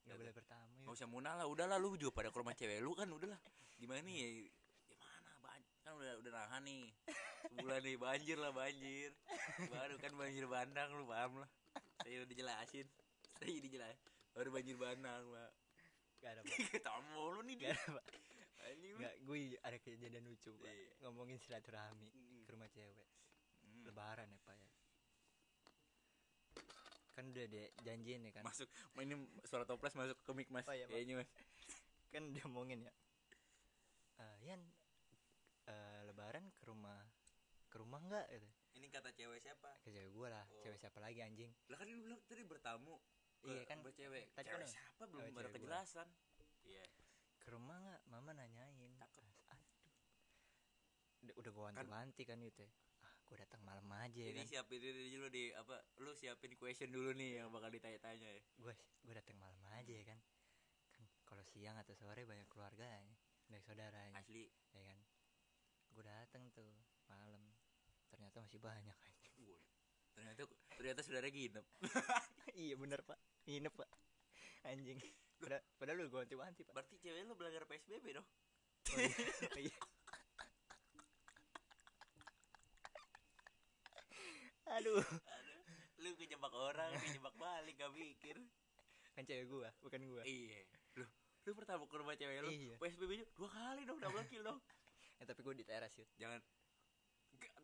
Nggak 0.07 0.16
boleh 0.16 0.35
bertamu 0.35 0.75
ya 0.79 0.85
nggak 0.87 0.96
usah 0.96 1.09
munah 1.11 1.35
lah 1.35 1.46
udahlah 1.46 1.77
lu 1.77 1.94
juga 1.94 2.22
pada 2.22 2.31
ke 2.31 2.38
rumah 2.38 2.55
cewek 2.55 2.79
lu 2.79 2.94
kan 2.94 3.11
udahlah 3.11 3.38
gimana 3.77 4.01
nih? 4.03 4.16
Ya 4.18 4.29
gimana 4.87 5.31
ban- 5.42 5.70
kan 5.83 5.92
udah 5.94 6.14
udah 6.18 6.31
nahan 6.33 6.62
nih 6.62 6.87
sebulan 7.48 7.80
nih 7.80 7.96
banjir 7.96 8.37
lah 8.37 8.50
banjir 8.50 9.11
baru 9.68 9.94
kan 9.96 10.12
banjir 10.14 10.44
bandang 10.44 10.88
lu 10.92 11.04
paham 11.04 11.40
lah 11.40 11.50
saya 12.00 12.20
udah 12.20 12.28
dijelasin 12.28 12.87
saya 13.35 13.59
dijelasin 13.59 14.00
baru 14.32 14.48
banjir 14.50 14.76
bandang 14.76 15.22
pak 15.26 15.50
Gak 16.16 16.30
ada 16.32 16.40
pak 16.40 16.56
Ketawa 16.72 17.00
mulu 17.12 17.40
nih 17.42 17.54
Gak 17.56 17.68
dia. 17.68 17.76
ada 17.76 17.90
pak 17.92 18.06
lu. 18.76 18.96
Gak 18.98 19.14
gue 19.22 19.38
ada 19.61 19.76
kejadian 19.78 20.24
lucu 20.24 20.50
pak 20.54 20.64
Iya. 20.66 20.90
Ngomongin 21.02 21.38
silaturahmi 21.38 22.09
Hmm. 22.09 22.42
Ke 22.42 22.50
rumah 22.50 22.68
cewek 22.68 23.09
Hmm. 23.62 23.82
Lebaran 23.85 24.26
ya 24.26 24.40
pak 24.40 24.56
ya 24.56 24.68
Kan 27.12 27.32
udah 27.32 27.46
dia 27.46 27.64
janjiin 27.80 28.22
ya 28.22 28.32
kan 28.32 28.44
Masuk 28.44 28.68
ini 28.98 29.14
suara 29.42 29.64
toples 29.64 29.92
masuk 29.92 30.16
ke 30.20 30.30
mic 30.32 30.48
Mas. 30.48 30.64
Oh, 30.64 30.72
iya. 30.72 30.85
Kayaknya 30.87 31.20
Mas. 31.20 31.30
Kan 32.09 32.32
dia 32.32 32.42
ngomongin 32.44 32.80
ya 32.80 32.92
"Eh, 34.16 34.37
Yan 34.46 34.61
eh, 35.66 36.00
Lebaran 36.04 36.48
ke 36.50 36.62
rumah 36.64 36.96
Ke 37.77 37.85
rumah 37.85 38.01
nggak 38.01 38.25
gitu 38.33 38.49
Ini 38.81 38.89
kata 38.89 39.12
cewek 39.12 39.37
siapa? 39.37 39.69
Ke 39.85 39.93
cewek 39.93 40.09
gue 40.09 40.29
lah 40.33 40.49
Oh. 40.49 40.62
Cewek 40.65 40.81
siapa 40.81 40.97
lagi 40.97 41.21
anjing 41.21 41.53
Lah 41.69 41.77
kan 41.77 41.85
lu 41.85 42.01
bilang 42.01 42.21
tadi 42.25 42.41
bertamu. 42.41 42.97
Iya, 43.45 43.69
kan. 43.69 43.85
cewek. 43.85 44.25
Tadi 44.33 44.49
cewek 44.49 44.65
kan- 44.65 44.73
siapa 44.73 45.03
belum 45.05 45.29
Oh, 45.29 45.41
ada 45.45 45.51
kejelasan. 45.53 46.09
Iya. 46.65 46.85
Ke 47.37 47.49
rumah 47.53 47.77
nggak 47.77 48.01
Mama 48.09 48.33
nanyain 48.33 48.97
Cakep. 48.97 49.29
Aduh 51.21 51.35
Udah, 51.37 51.51
gue 51.53 51.65
wanti-wanti 51.69 52.23
kan 52.25 52.41
itu 52.41 52.65
ya. 52.65 52.73
Ah 53.05 53.12
gue 53.29 53.37
datang 53.37 53.61
malam 53.61 53.85
aja 53.93 54.21
ya 54.25 54.33
Ini 54.33 54.41
kan 54.41 54.49
siapin 54.49 54.81
ini 54.81 55.12
dulu 55.12 55.29
di 55.29 55.53
apa? 55.53 55.77
Lu 56.01 56.17
siapin 56.17 56.57
question 56.57 56.89
dulu 56.89 57.12
nih 57.12 57.45
yang 57.45 57.53
bakal 57.53 57.69
ditanya-tanya 57.69 58.29
ya. 58.31 58.43
gue 58.57 58.73
gue 59.05 59.12
datang 59.12 59.37
malam 59.37 59.61
aja 59.69 59.93
ya 59.93 60.05
kan 60.07 60.19
kan 60.91 61.05
kalau 61.29 61.45
siang 61.45 61.77
atau 61.77 61.93
sore 61.93 62.25
banyak 62.25 62.49
keluarganya 62.49 63.12
banyak 63.47 63.62
saudaranya 63.62 64.17
Asli. 64.17 64.49
ya 64.73 64.81
kan 64.83 64.99
gue 65.93 66.03
datang 66.03 66.49
tuh 66.51 66.73
malam 67.07 67.56
ternyata 68.09 68.37
masih 68.38 68.59
banyak. 68.59 68.97
Wah, 69.42 69.62
Ternyata 70.12 70.42
ternyata 70.73 71.01
saudara 71.03 71.29
ginep. 71.29 71.66
iya 72.57 72.75
bener 72.75 73.01
pak 73.03 73.16
nginep 73.45 73.73
pak 73.73 73.88
anjing 74.64 74.99
padahal, 75.37 75.62
padahal 75.77 75.97
lu 75.99 76.09
gue 76.09 76.19
wanti-wanti 76.19 76.61
pak 76.62 76.73
Berarti 76.73 76.97
cewek 76.99 77.23
lu 77.23 77.35
melanggar 77.35 77.64
PSBB 77.64 78.16
dong. 78.16 78.27
Oh, 78.87 78.99
iya. 78.99 79.12
Oh, 79.47 79.61
iya. 79.61 79.77
aduh 84.69 84.99
Aduh, 84.99 85.62
lu 85.99 86.11
kejebak 86.16 86.53
orang, 86.53 86.90
kejebak 87.01 87.35
balik 87.37 87.75
gak 87.77 87.92
mikir. 87.92 88.37
kan 89.12 89.25
cewek 89.25 89.47
gua 89.47 89.71
bukan 89.81 90.01
gua 90.05 90.23
Iya. 90.25 90.61
Lu 90.95 91.05
lu 91.47 91.51
pertama 91.55 91.87
ke 91.87 91.95
rumah 91.95 92.12
cewek 92.12 92.42
lu, 92.42 92.51
Iya. 92.51 92.77
PSBB-nya 92.77 93.25
dua 93.33 93.49
kali 93.49 93.83
dong, 93.85 93.97
double 93.97 94.27
kill 94.27 94.42
dong. 94.42 94.59
eh, 95.16 95.25
tapi 95.25 95.40
gua 95.40 95.55
di 95.55 95.64
teras 95.64 95.95
yuk 95.95 96.09
Jangan 96.16 96.42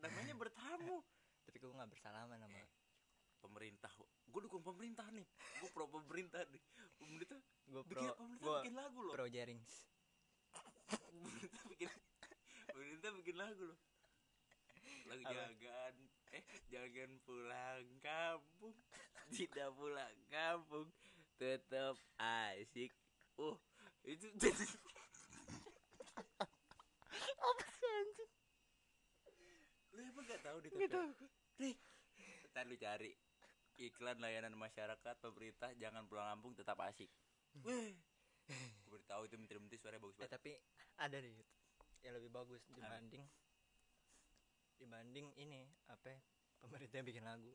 namanya 0.03 0.33
bertamu. 0.35 0.99
tapi 1.43 1.57
gua 1.59 1.71
nggak 1.79 1.91
bersalaman 1.95 2.37
sama 2.39 2.59
Eh, 2.59 2.67
pemerintah. 3.43 3.91
Gue 4.27 4.41
dukung 4.47 4.63
pemerintah 4.63 5.05
nih. 5.11 5.27
Gue 5.59 5.69
pro 5.75 5.85
pemerintah 5.87 6.43
nih. 6.47 6.63
Pemerintah 6.99 7.39
gua 7.71 7.83
bikin 7.87 8.07
pro 8.07 8.15
pemerintah 8.19 8.43
gua 8.43 8.55
bikin 8.59 8.75
lagu 8.75 8.99
loh. 9.03 9.13
pro 9.15 9.27
jarings 9.31 9.73
pemerintah 10.93 11.61
bikin 11.71 11.89
pemerintah 12.69 13.09
bikin 13.17 13.35
lagu 13.39 13.63
loh. 13.71 13.79
Lagu 15.07 15.21
jangan 15.27 15.95
eh 16.33 16.43
jangan 16.71 17.11
pulang 17.23 17.85
kampung. 18.01 18.75
Tidak 19.35 19.69
pulang 19.73 20.15
kampung. 20.29 20.87
Tetap 21.37 21.97
asik. 22.19 22.91
Oh 23.41 23.57
itu 24.03 24.27
apa 27.43 27.65
sih 27.71 27.87
anjing 27.87 28.31
lu 29.95 29.99
emang 30.03 30.25
gak 30.27 30.41
tahu 30.43 30.57
di 30.59 30.67
nggak 30.75 30.91
tahu 30.91 31.07
nih 31.63 31.75
cari 32.93 33.09
iklan 33.81 34.21
layanan 34.21 34.53
masyarakat 34.53 35.17
pemerintah 35.17 35.73
jangan 35.81 36.05
pulang 36.05 36.29
kampung 36.29 36.53
tetap 36.53 36.77
asik. 36.85 37.09
Weh, 37.65 37.97
gue 38.85 38.85
baru 38.85 39.01
tahu 39.09 39.21
itu 39.25 39.35
menteri-menteri 39.41 39.81
suaranya 39.81 40.05
bagus 40.05 40.13
eh, 40.13 40.29
banget. 40.29 40.33
tapi 40.37 40.51
ada 41.01 41.17
Yud, 41.17 41.47
yang 42.05 42.13
lebih 42.21 42.29
bagus 42.29 42.61
dibanding 42.69 43.25
dibanding 44.77 45.27
ini 45.41 45.65
apa 45.89 46.13
ya, 46.13 46.19
pemerintah 46.61 47.01
yang 47.01 47.07
bikin 47.09 47.25
lagu. 47.25 47.49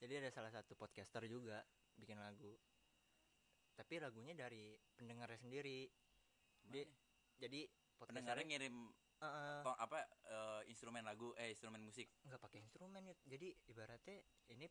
Jadi 0.00 0.12
ada 0.24 0.30
salah 0.32 0.48
satu 0.48 0.72
podcaster 0.72 1.28
juga 1.28 1.60
bikin 2.00 2.16
lagu. 2.16 2.56
Tapi 3.76 4.00
lagunya 4.00 4.32
dari 4.32 4.72
pendengarnya 4.96 5.36
sendiri. 5.36 5.84
Jadi 6.64 6.88
pendengarnya 7.36 7.68
podcasternya 8.00 8.46
ngirim 8.56 8.76
uh, 9.20 9.62
to- 9.62 9.78
apa 9.78 9.98
eh, 10.26 10.60
instrumen 10.68 11.02
lagu 11.02 11.34
eh 11.36 11.50
instrumen 11.50 11.80
musik. 11.80 12.08
Nggak 12.24 12.40
pakai 12.40 12.58
instrumen 12.62 13.02
jadi 13.24 13.54
ibaratnya 13.66 14.16
ini 14.48 14.66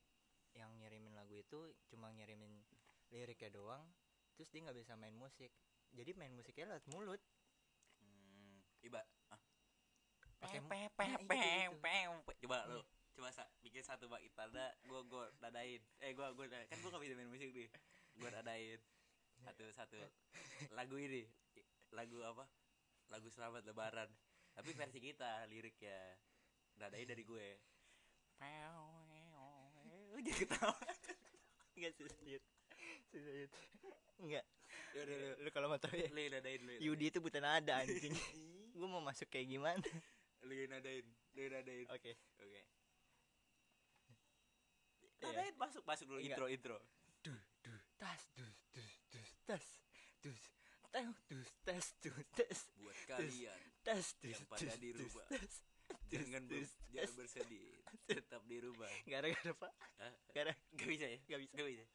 yang 0.55 0.73
ngirimin 0.81 1.13
lagu 1.13 1.37
itu 1.37 1.73
cuma 1.85 2.09
ngirimin 2.09 2.63
liriknya 3.07 3.53
doang 3.53 3.83
terus 4.33 4.49
dia 4.49 4.61
nggak 4.63 4.77
bisa 4.77 4.93
main 4.95 5.15
musik. 5.15 5.49
Jadi 5.91 6.11
main 6.13 6.33
musiknya 6.33 6.75
lewat 6.75 6.85
mulut. 6.91 7.21
Hmm, 7.99 8.61
iba 8.83 9.01
ah. 9.31 9.41
Pakai- 10.37 10.61
Nah, 10.61 10.69
peng, 10.69 10.83
itu, 10.85 10.93
peng, 10.93 11.11
itu. 11.17 11.25
peng, 11.25 11.69
peng. 11.81 12.07
coba 12.45 12.57
lu 12.69 12.81
coba 13.17 13.33
sa 13.33 13.49
bikin 13.65 13.81
satu 13.81 14.05
bak 14.05 14.21
tanda 14.37 14.69
gua 14.85 15.01
gua 15.01 15.25
dadain. 15.41 15.81
Eh 15.97 16.13
gua 16.13 16.29
gua 16.37 16.45
dadain. 16.45 16.69
kan 16.69 16.77
gua 16.83 16.93
gak 16.93 17.03
bisa 17.03 17.17
main 17.17 17.31
musik 17.31 17.49
nih. 17.49 17.69
Gua 18.15 18.29
dadain. 18.29 18.77
Satu 19.41 19.65
satu. 19.73 19.97
Lagu 20.77 20.97
ini 20.97 21.25
lagu 21.89 22.21
apa? 22.21 22.45
Lagu 23.07 23.31
selamat 23.31 23.63
lebaran 23.65 24.09
tapi 24.57 24.73
versi 24.73 24.97
kita 24.97 25.45
liriknya. 25.45 26.17
Dadain 26.73 27.05
dari 27.05 27.21
gue. 27.21 27.47
Jadi 30.17 30.31
ketawa. 30.33 30.73
Enggak 31.77 31.93
susah 31.93 32.17
Susah 33.13 33.33
Enggak. 34.17 34.45
Ya 34.97 34.99
udah 35.05 35.15
lu 35.15 35.27
Lu 35.45 35.49
kalau 35.53 35.67
mau 35.69 35.77
tau 35.77 35.93
ya. 35.93 36.09
Lu 36.09 36.21
nadain 36.25 36.61
lu 36.65 36.73
Yudi 36.81 37.13
itu 37.13 37.21
buta 37.21 37.37
nada 37.37 37.85
anjing. 37.85 38.17
Gue 38.73 38.87
mau 38.89 39.01
masuk 39.01 39.29
kayak 39.29 39.45
gimana? 39.45 39.85
Lu 40.41 40.53
nadain 40.69 41.05
lu 41.37 41.43
nadain. 41.53 41.85
Oke. 41.93 42.17
Oke. 42.41 42.49
Iya. 42.49 42.63
nadain 45.17 45.55
masuk 45.57 45.85
masuk 45.85 46.05
dulu 46.09 46.19
Enggak. 46.21 46.33
intro 46.33 46.45
intro. 46.49 46.77
Duh 47.21 47.41
duh 47.61 47.81
Tas 47.97 48.21
dus 48.33 48.57
dus 48.73 48.93
dus 49.13 49.29
tas. 49.45 49.65
Dus 50.25 50.41
Tas 50.89 51.13
dus 51.27 51.49
tas 52.33 52.61
buat 52.75 52.97
kalian 53.07 53.61
Tas 53.81 54.07
dus 54.17 54.33
Yang 54.33 54.45
pada 54.47 54.73
di 54.75 54.89
rumah. 54.91 55.25
tas. 55.27 55.53
jangan 56.11 56.43
ber- 56.43 56.57
dus, 56.57 56.71
jangan 56.89 57.11
bersedih. 57.15 57.63
Tetap 58.09 58.41
di 58.43 58.57
rumah. 58.59 58.91
Gara-gara 59.05 59.51
pak. 59.53 59.71
Hah? 59.97 60.13
Gara 60.31 60.51
gak 60.71 60.87
bisa 60.87 61.05
ya? 61.05 61.19
Gak 61.25 61.39
bisa 61.39 61.51
gak 61.53 61.67
bisa. 61.69 61.85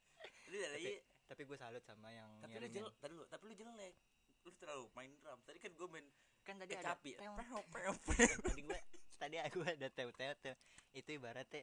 Lu 0.47 0.57
ada 0.57 0.69
Tapi, 0.73 0.93
tapi 1.27 1.43
gue 1.45 1.59
salut 1.59 1.83
sama 1.83 2.09
yang 2.09 2.31
tapi 2.39 2.55
lu 2.55 2.69
jelek 2.69 2.95
tadi 2.97 3.13
lu 3.13 3.25
tapi 3.27 3.43
lu 3.45 3.55
jelek. 3.55 3.95
Lu 4.41 4.51
terlalu 4.55 4.85
main 4.93 5.11
drum. 5.17 5.39
Tadi 5.43 5.59
kan 5.59 5.73
gue 5.73 5.89
main 5.89 6.07
Kan 6.43 6.55
tadi 6.59 6.73
ada 6.75 6.95
pew. 6.97 7.15
Tadi 8.49 8.63
gue 8.63 8.81
Tadi 9.15 9.37
aku 9.39 9.59
ada 9.63 9.87
teo 9.89 10.11
teo 10.11 10.35
teo 10.37 10.55
Itu 10.91 11.11
ibaratnya 11.13 11.63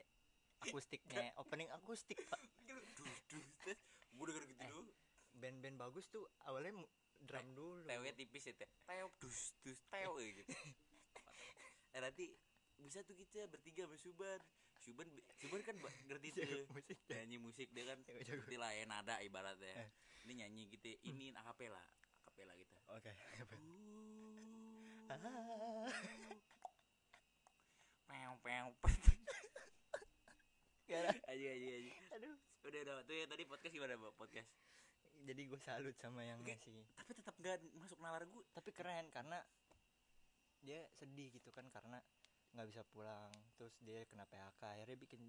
Akustiknya 0.61 1.35
Opening 1.35 1.67
akustik 1.69 2.19
pak. 2.25 2.39
Dus. 3.61 3.79
gue 4.09 4.25
denger 4.25 4.43
gitu 4.45 4.59
Eh, 4.59 4.69
dulu. 4.69 4.91
Band-band 5.33 5.75
bagus 5.77 6.07
tuh 6.07 6.23
Awalnya 6.41 6.79
drum 7.29 7.47
dulu. 7.53 7.85
tewnya 7.85 8.13
tipis 8.17 8.49
ya 8.49 8.53
teh 8.57 8.69
tew 8.89 9.07
dus 9.21 9.53
dus 9.61 9.79
kayak 9.93 10.09
gitu. 10.41 10.49
Eh 11.89 12.01
nanti 12.05 12.29
bisa 12.77 13.01
tuh 13.01 13.17
kita 13.17 13.49
bertiga 13.49 13.89
sama 13.89 13.97
Suban. 13.97 14.41
Suban 14.77 15.09
Suban 15.41 15.61
kan 15.65 15.73
ngerti 16.05 16.37
tuh 16.37 16.69
musik 16.69 16.97
nyanyi 17.09 17.37
musik 17.41 17.67
dia 17.73 17.85
kan. 17.89 17.97
Ngerti 18.05 18.55
lah 18.61 18.69
ya 18.73 18.85
nada 18.85 19.17
ibaratnya. 19.25 19.73
Eh. 19.73 19.89
ini 20.29 20.45
nyanyi 20.45 20.69
gitu 20.69 20.93
ini 21.07 21.33
akapela 21.33 21.81
akapela 22.21 22.53
kita 22.53 22.77
Oke 22.93 23.11
Pew, 28.09 28.33
pew, 28.41 28.65
Gara 30.89 31.13
aja 31.29 31.49
aja 31.53 31.69
aja 31.77 31.93
Aduh. 32.17 32.37
Udah 32.65 32.79
udah. 32.81 32.95
Tuh 33.05 33.13
ya 33.13 33.25
tadi 33.29 33.45
podcast 33.45 33.73
gimana 33.73 33.93
Mbak? 33.93 34.13
podcast 34.17 34.49
Jadi 35.29 35.41
gue 35.45 35.59
salut 35.61 35.93
sama 35.95 36.25
yang 36.25 36.41
Oke. 36.41 36.57
ngasih. 36.57 36.81
tapi 36.97 37.11
tetap 37.13 37.35
gak 37.37 37.61
masuk 37.77 38.01
nalar 38.01 38.25
gue 38.25 38.41
Tapi 38.49 38.69
keren 38.73 39.05
karena 39.09 39.37
Dia 40.59 40.89
sedih 40.91 41.29
gitu 41.29 41.53
kan 41.53 41.69
Karena 41.69 42.01
nggak 42.49 42.65
bisa 42.65 42.81
pulang. 42.83 43.29
Terus 43.53 43.77
dia 43.77 44.01
kena 44.09 44.25
PHK 44.25 44.57
Akhirnya 44.57 44.97
bikin 44.97 45.21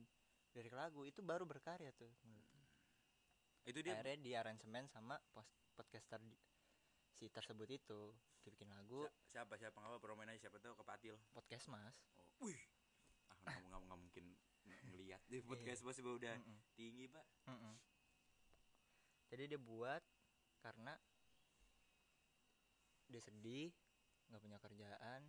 lirik 0.56 0.72
lagu. 0.72 1.04
Itu 1.04 1.20
baru 1.20 1.44
berkarya 1.44 1.92
tuh 1.92 2.08
itu 3.68 3.76
dia 3.84 3.92
Akhirnya 3.92 4.16
di 4.16 4.32
aransemen 4.32 4.88
sama 4.88 5.20
podcaster 5.76 6.16
si 7.12 7.28
tersebut 7.28 7.68
itu 7.68 8.00
Dia 8.40 8.50
bikin 8.50 8.72
lagu. 8.72 9.04
Si- 9.04 9.36
siapa 9.36 9.60
siapa? 9.60 9.76
Nggak 9.76 9.92
apa 9.92 10.00
promen 10.00 10.32
aja 10.32 10.48
siapa 10.48 10.56
tahu 10.56 10.72
kepatil. 10.74 11.12
Podcast 11.36 11.68
mas. 11.68 11.92
Oh, 12.40 12.48
wih. 12.48 12.56
Ah 13.44 13.60
nggak 13.60 13.84
mungkin 13.84 14.32
ng- 14.64 14.80
ngelihat 14.88 15.20
di 15.28 15.44
podcast 15.44 15.84
bos 15.84 16.00
udah 16.00 16.40
Mm-mm. 16.40 16.56
tinggi 16.72 17.04
pak. 17.04 17.26
Jadi 19.30 19.42
dia 19.54 19.60
buat 19.62 20.02
karena 20.60 20.94
dia 23.10 23.22
sedih, 23.22 23.70
nggak 24.30 24.42
punya 24.42 24.58
kerjaan, 24.62 25.22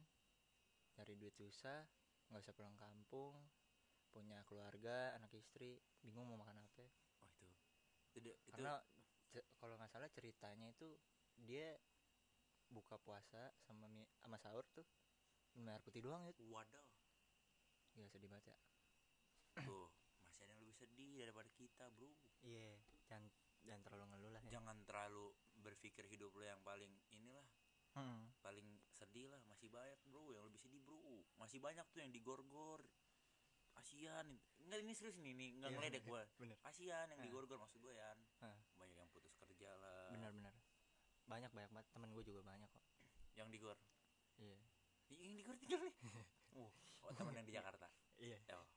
cari 0.94 1.14
duit 1.18 1.34
susah, 1.34 1.86
nggak 2.30 2.42
bisa 2.46 2.54
pulang 2.54 2.78
kampung, 2.78 3.38
punya 4.14 4.44
keluarga, 4.46 5.16
anak 5.18 5.34
istri, 5.34 5.82
bingung 6.04 6.30
mau 6.30 6.42
makan 6.42 6.62
apa. 6.62 6.86
oh 7.22 7.28
itu. 7.30 7.48
Itu 8.12 8.30
itu 8.30 8.50
Karena 8.52 8.78
kalau 9.58 9.80
nggak 9.80 9.90
salah 9.90 10.10
ceritanya 10.12 10.68
itu 10.70 11.00
dia 11.40 11.74
buka 12.72 13.00
puasa 13.00 13.52
sama 13.68 13.88
sama 14.20 14.38
sahur 14.40 14.64
tuh 14.72 14.88
minum 15.56 15.76
air 15.76 15.84
putih 15.84 16.04
doang 16.04 16.24
ya 16.28 16.34
waduh. 16.48 16.88
Gila 17.96 18.08
sedih 18.08 18.30
banget 18.32 18.56
ya. 18.56 18.58
Tuh 19.68 19.88
masih 20.24 20.48
ada 20.48 20.52
yang 20.56 20.62
lebih 20.64 20.78
sedih 20.80 21.14
daripada 21.24 21.50
kita 21.56 21.92
bro. 21.92 22.12
Iya 22.44 22.80
jangan 23.08 23.28
jangan 23.64 23.82
terlalu 23.84 24.06
ngeluh 24.10 24.32
lah 24.32 24.42
ya. 24.44 24.52
Jangan 24.58 24.78
terlalu 24.84 25.26
berpikir 25.56 26.06
hidup 26.08 26.34
lo 26.34 26.44
yang 26.44 26.62
paling 26.62 26.92
inilah 27.10 27.46
Hmm, 27.92 28.32
paling 28.40 28.64
sedih 28.88 29.28
lah 29.28 29.44
masih 29.52 29.68
banyak 29.68 30.00
bro 30.08 30.32
yang 30.32 30.48
lebih 30.48 30.64
sedih 30.64 30.80
bro. 30.80 31.28
Masih 31.36 31.60
banyak 31.60 31.84
tuh 31.92 32.00
yang 32.00 32.08
digorgor. 32.10 32.80
Kasihan. 33.76 34.24
Enggak 34.64 34.80
ini 34.80 34.94
serius 34.96 35.20
nih 35.20 35.36
nih 35.36 35.50
nggak 35.60 35.70
Iya, 35.70 35.76
ngeledek 35.76 36.04
gua. 36.08 36.24
bener. 36.40 36.56
Kasihan 36.64 37.12
yang 37.12 37.20
Ah. 37.20 37.26
digorgor 37.28 37.60
maksud 37.60 37.84
gua 37.84 37.92
ya 37.92 38.16
Ah. 38.40 38.56
banyak 38.80 38.96
yang 38.96 39.10
putus 39.12 39.36
kerja 39.36 39.76
lah. 39.76 40.08
Benar-benar 40.08 40.56
banyak 41.28 41.52
banyak 41.52 41.70
banget. 41.70 41.88
Temen 41.92 42.10
gue 42.12 42.24
juga 42.24 42.42
banyak 42.44 42.68
kok. 42.68 42.84
Yang 43.36 43.48
digor? 43.52 43.78
Iya. 44.40 44.58
Yang 45.12 45.34
digor 45.38 45.56
tinggal 45.60 45.82
nih. 45.84 45.96
Oh, 46.52 46.68
oh 47.08 47.12
teman 47.16 47.32
yang 47.32 47.48
di 47.48 47.56
Jakarta? 47.56 47.88
Iya. 48.20 48.36
Oh 48.56 48.68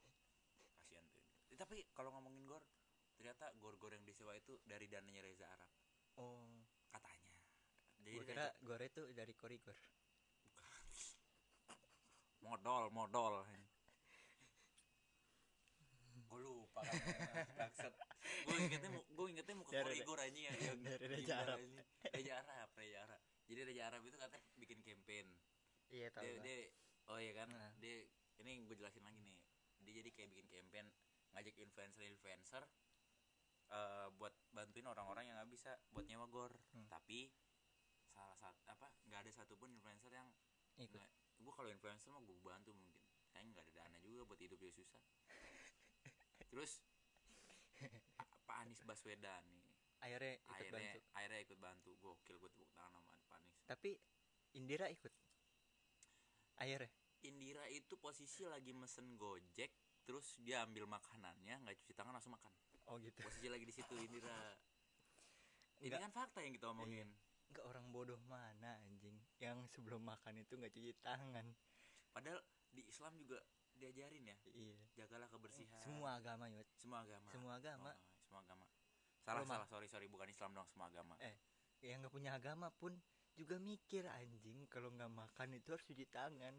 kasihan 0.79 1.03
tuh 1.11 1.23
tapi 1.55 1.87
kalau 1.91 2.11
ngomongin 2.11 2.47
gor 2.47 2.63
ternyata 3.17 3.51
gor-gor 3.59 3.95
yang 3.95 4.05
disewa 4.05 4.35
itu 4.35 4.59
dari 4.67 4.87
dananya 4.91 5.23
Reza 5.25 5.47
Arab. 5.49 5.71
Oh. 6.21 6.63
Katanya. 6.91 7.33
Jadi 8.03 8.11
gue 8.15 8.25
kira 8.27 8.47
gore 8.61 8.87
tuh 8.93 9.07
dari 9.17 9.33
korigor. 9.33 9.79
Modal 12.45 12.93
modal 12.93 13.47
gue 16.35 16.41
lupa 16.43 16.83
bangsat. 17.55 17.95
Gue 18.43 18.57
ingetnya 18.59 18.91
gue 18.91 19.27
ingetnya 19.31 19.55
muka 19.55 19.71
korigor 19.71 20.19
aja 20.19 20.41
yang 20.51 20.59
yang 20.59 20.79
dari 21.03 21.23
gimana 21.23 21.43
Arab. 21.47 21.59
Raja 22.11 22.33
Arab 22.43 22.69
Raja 22.75 22.97
Arab. 23.07 23.21
Jadi 23.47 23.61
Raja 23.71 23.83
Arab 23.87 24.01
itu 24.03 24.17
katanya 24.19 24.45
bikin 24.59 24.79
campaign. 24.83 25.27
Iya 25.95 26.11
tahu 26.11 26.27
dia, 26.27 26.43
dia 26.43 26.59
oh 27.07 27.19
iya 27.23 27.33
kan? 27.39 27.49
Nah. 27.55 27.71
dia 27.79 28.03
ini 28.43 28.67
gue 28.67 28.75
jelasin 28.75 29.07
lagi 29.07 29.23
nih. 29.23 29.39
Dia 29.87 29.93
jadi 30.03 30.11
kayak 30.11 30.29
bikin 30.35 30.47
campaign 30.51 30.87
ngajak 31.35 31.55
influencer 31.59 32.03
influencer 32.03 32.63
eh 33.75 34.07
buat 34.15 34.35
bantuin 34.55 34.87
orang-orang 34.87 35.27
yang 35.27 35.37
nggak 35.43 35.51
bisa 35.51 35.75
buat 35.91 36.07
nyewa 36.07 36.31
gor. 36.31 36.55
Hmm. 36.71 36.87
tapi 36.87 37.35
salah 38.15 38.39
satu 38.39 38.63
apa 38.71 38.87
nggak 39.11 39.27
ada 39.27 39.31
satupun 39.35 39.75
influencer 39.75 40.15
yang 40.15 40.31
ikut. 40.79 41.03
gue 41.35 41.53
kalau 41.53 41.67
influencer 41.67 42.15
mah 42.15 42.23
gue 42.23 42.39
bantu 42.39 42.71
mungkin. 42.71 43.03
Kayaknya 43.35 43.51
nggak 43.51 43.65
ada 43.67 43.73
dana 43.75 43.99
juga 44.07 44.23
buat 44.31 44.39
hidup 44.39 44.59
dia 44.63 44.71
susah. 44.71 45.03
Terus 46.55 46.79
Pak 48.47 48.57
Anies 48.63 48.81
Baswedan 48.87 49.43
nih. 49.51 49.67
Akhirnya 49.99 50.35
ikut 50.39 50.55
akhirnya 50.55 50.79
bantu. 50.79 50.99
akhirnya 51.19 51.41
ikut 51.43 51.59
bantu. 51.59 51.91
Gokil 51.99 52.37
gue 52.39 52.51
tepuk 52.55 52.71
tangan 52.79 53.03
sama 53.03 53.23
Pak 53.27 53.37
Anies. 53.43 53.59
Tapi 53.67 53.91
Indira 54.55 54.87
ikut? 54.87 55.11
Akhirnya 56.63 56.91
Indira 57.25 57.65
itu 57.73 57.97
posisi 57.97 58.45
lagi 58.45 58.77
mesen 58.77 59.17
Gojek 59.17 59.73
terus 60.05 60.37
dia 60.45 60.61
ambil 60.61 60.85
makanannya 60.85 61.65
nggak 61.65 61.77
cuci 61.81 61.97
tangan 61.97 62.13
langsung 62.13 62.37
makan. 62.37 62.53
Oh 62.93 63.01
gitu. 63.01 63.17
Posisi 63.25 63.49
lagi 63.49 63.65
di 63.65 63.73
situ 63.73 63.97
Indira. 63.97 64.29
Ini 65.81 65.91
Enggak. 65.91 66.01
kan 66.09 66.13
fakta 66.13 66.39
yang 66.45 66.55
kita 66.55 66.69
omongin. 66.71 67.09
Enggak 67.49 67.65
orang 67.65 67.87
bodoh 67.89 68.21
mana 68.29 68.77
anjing. 68.85 69.17
Yang 69.41 69.69
sebelum 69.73 70.05
makan 70.05 70.41
itu 70.41 70.55
nggak 70.57 70.73
cuci 70.73 70.93
tangan. 71.01 71.49
Padahal 72.13 72.41
di 72.71 72.85
Islam 72.85 73.17
juga 73.17 73.41
diajarin 73.75 74.23
ya 74.23 74.37
iya. 74.55 74.79
jagalah 74.95 75.27
kebersihan. 75.33 75.83
Semua 75.83 76.21
agama 76.21 76.47
yut 76.53 76.69
semua 76.79 77.03
agama. 77.03 77.29
Semua 77.33 77.53
agama. 77.59 77.91
Oh, 77.91 78.21
semua 78.23 78.41
agama. 78.45 78.67
Salah 79.25 79.45
salah. 79.49 79.67
Sorry 79.67 79.89
sorry. 79.89 80.07
Bukan 80.07 80.29
Islam 80.29 80.53
dong 80.53 80.69
semua 80.69 80.93
agama. 80.93 81.17
Eh. 81.25 81.35
yang 81.85 82.01
nggak 82.01 82.17
punya 82.17 82.33
agama 82.33 82.73
pun 82.73 82.97
juga 83.37 83.57
mikir 83.61 84.09
anjing. 84.09 84.69
Kalau 84.69 84.93
nggak 84.93 85.11
makan 85.11 85.49
itu 85.57 85.73
harus 85.73 85.85
cuci 85.85 86.07
tangan 86.09 86.55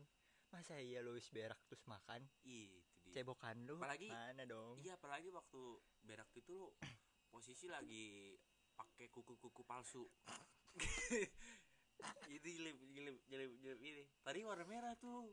masa 0.56 0.80
iya 0.80 1.04
lu 1.04 1.12
wis 1.12 1.28
berak 1.30 1.60
terus 1.68 1.84
makan? 1.86 2.24
Ih, 2.48 2.72
itu 2.80 2.96
dia. 3.04 3.14
Cebokan 3.20 3.68
lu? 3.68 3.76
Apalagi- 3.76 4.08
mana 4.08 4.44
dong? 4.48 4.80
iya 4.80 4.96
apalagi 4.96 5.28
waktu 5.30 5.62
berak 6.02 6.32
itu 6.32 6.56
lo 6.56 6.72
posisi 7.34 7.68
lagi 7.68 8.40
pakai 8.74 9.12
kuku-kuku 9.12 9.62
palsu. 9.64 10.08
Itu 12.28 12.48
jilip 12.52 12.76
jilip 12.92 13.18
jilip 13.26 13.52
jilip 13.58 13.80
ini. 13.80 14.04
Tadi 14.20 14.44
warna 14.44 14.68
merah 14.68 14.94
tuh. 15.00 15.32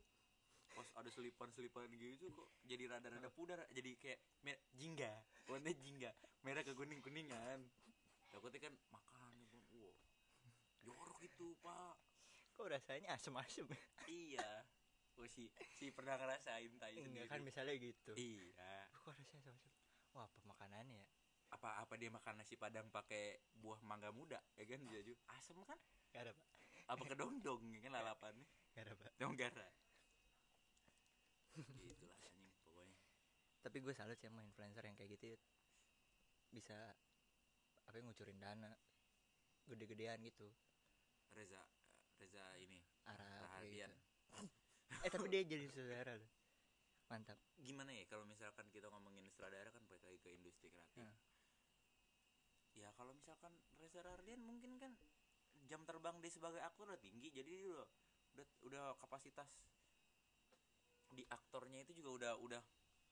Pas 0.72 0.88
ada 0.96 1.10
selipan-selipan 1.12 1.84
gitu 1.92 2.32
kok 2.32 2.48
jadi 2.64 2.88
rada-rada 2.88 3.28
pudar 3.28 3.60
jadi 3.68 3.92
kayak 4.00 4.18
mer- 4.40 4.62
jingga? 4.72 5.12
warnanya 5.44 5.76
jingga. 5.76 6.10
Merah 6.40 6.64
ke 6.64 6.72
kuning 6.72 7.04
kuningan 7.04 7.68
takutnya 8.32 8.72
kan 8.72 8.74
makan 8.88 9.36
ya 9.36 9.44
Bang. 9.52 9.66
wow 9.76 9.92
jorok 10.86 11.18
itu 11.20 11.52
pak. 11.60 11.94
Kok 12.56 12.68
rasanya 12.72 13.12
asem-asem? 13.12 13.68
Iya 14.08 14.64
oh 15.20 15.28
si 15.28 15.48
si 15.74 15.92
pernah 15.92 16.16
ngerasain 16.16 16.72
tai 16.80 16.96
enggak 16.96 17.28
sendiri. 17.28 17.28
kan 17.28 17.40
misalnya 17.44 17.74
gitu. 17.76 18.12
Iya. 18.16 18.88
Kok 18.96 19.12
rasanya 19.12 19.52
asem-asem 19.52 19.72
wah 20.12 20.24
apa 20.28 20.38
makanannya 20.44 20.96
ya? 21.00 21.08
Apa 21.52 21.68
apa 21.84 21.94
dia 22.00 22.08
makan 22.08 22.40
nasi 22.40 22.56
padang 22.56 22.88
pakai 22.88 23.40
buah 23.60 23.80
mangga 23.84 24.08
muda? 24.08 24.40
Ya 24.56 24.64
kan 24.64 24.80
dia 24.88 25.00
juga 25.04 25.20
asem 25.36 25.56
kan? 25.64 25.78
Gak 26.12 26.28
ada 26.28 26.32
pak. 26.32 26.48
Apa 26.88 27.02
kedongdong 27.12 27.62
ya 27.76 27.80
kan 27.84 27.92
lalapannya? 27.92 28.46
Gak 28.72 28.82
ada 28.88 28.92
pak. 28.96 29.12
Dong 29.20 29.36
gara 29.36 29.68
itulah 31.60 32.16
anjing 32.24 32.48
pokoknya. 32.64 32.96
Tapi 33.60 33.76
gue 33.84 33.92
salut 33.92 34.16
sih 34.16 34.26
sama 34.26 34.40
influencer 34.40 34.82
yang 34.88 34.96
kayak 34.96 35.20
gitu 35.20 35.36
Yud. 35.36 35.42
bisa 36.52 36.76
apa 37.88 37.96
ya, 37.96 38.02
ngucurin 38.04 38.40
dana. 38.40 38.72
Gede-gedean 39.68 40.20
gitu. 40.24 40.48
Reza 41.32 41.64
Reza 42.20 42.44
ini 42.60 42.84
Arab 43.08 43.24
Rahardian 43.24 43.88
gitu. 43.88 44.01
Eh 45.00 45.10
tapi 45.10 45.26
dia 45.32 45.42
jadi 45.48 45.66
saudara 45.74 46.12
loh. 46.20 46.30
Mantap. 47.12 47.36
Gimana 47.60 47.92
ya 47.92 48.08
kalau 48.08 48.24
misalkan 48.24 48.64
kita 48.72 48.88
ngomongin 48.88 49.28
sutradara 49.28 49.68
kan 49.68 49.84
balik 49.84 50.00
lagi 50.00 50.18
ke 50.24 50.32
industri 50.32 50.72
kreatif. 50.72 50.96
Hmm. 50.96 51.12
ya 52.72 52.88
kalau 52.96 53.12
misalkan 53.12 53.52
Reza 53.76 54.00
Rahardian 54.00 54.40
mungkin 54.40 54.80
kan 54.80 54.96
jam 55.68 55.84
terbang 55.84 56.16
dia 56.24 56.32
sebagai 56.32 56.64
aktor 56.64 56.88
udah 56.88 56.96
tinggi 56.96 57.28
jadi 57.28 57.52
dia 57.52 57.68
udah 57.68 57.88
udah, 58.32 58.46
udah 58.64 58.84
kapasitas 58.96 59.44
di 61.12 61.20
aktornya 61.28 61.84
itu 61.84 61.92
juga 61.92 62.16
udah 62.16 62.32
udah 62.40 62.62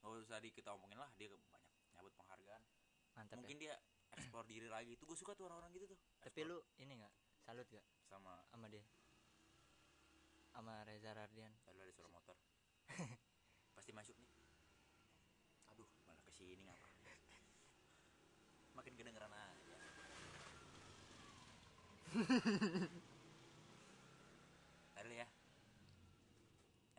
nggak 0.01 0.25
usah 0.25 0.41
di 0.41 0.49
kita 0.49 0.73
omongin 0.73 0.97
lah 0.97 1.13
dia 1.21 1.29
banyak 1.29 1.61
nyabut 1.93 2.17
penghargaan. 2.17 2.63
Mantap 3.21 3.37
mungkin 3.37 3.61
ya. 3.61 3.65
dia 3.69 3.75
eksplor 4.17 4.49
diri 4.49 4.73
lagi. 4.73 4.97
Itu 4.97 5.05
gue 5.05 5.19
suka 5.21 5.37
tuh 5.37 5.45
orang-orang 5.45 5.77
gitu 5.77 5.93
tuh. 5.93 6.01
Tapi 6.25 6.41
Eksplor 6.41 6.49
lu 6.49 6.59
ini 6.81 6.93
nggak? 7.05 7.13
Salut 7.45 7.69
gak 7.69 7.85
sama. 8.09 8.41
Sama 8.49 8.65
dia? 8.73 8.81
Sama 10.57 10.81
Reza 10.89 11.13
Rardian 11.13 11.53
tadi 11.69 11.85
ada 11.85 11.93
suara 11.93 12.09
motor 12.09 12.37
pasti 13.81 13.97
masuk 13.97 14.13
nih 14.21 14.29
aduh 15.73 15.89
malah 16.05 16.21
ke 16.21 16.33
sini 16.37 16.61
ngapa 16.69 16.89
makin 18.77 18.93
kedengeran 18.93 19.33
aja 19.33 19.77
tadi 24.93 25.17
ya 25.17 25.27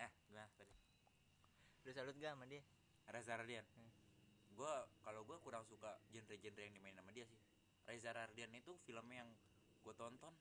eh 0.02 0.12
gimana 0.26 0.50
tadi 0.58 0.74
lu 1.86 1.91
salut 2.02 2.18
gak 2.18 2.34
sama 2.34 2.50
dia? 2.50 2.66
Reza 3.14 3.38
Rardian 3.38 3.62
Hmm. 3.78 3.94
gue 4.58 4.74
kalau 5.06 5.22
gue 5.22 5.38
kurang 5.46 5.62
suka 5.70 6.02
genre-genre 6.10 6.58
yang 6.66 6.74
dimainin 6.74 6.98
sama 6.98 7.14
dia 7.14 7.30
sih. 7.30 7.38
Reza 7.86 8.10
Rardian 8.10 8.50
itu 8.58 8.74
film 8.90 9.06
yang 9.14 9.30
gue 9.86 9.94
tonton 9.94 10.34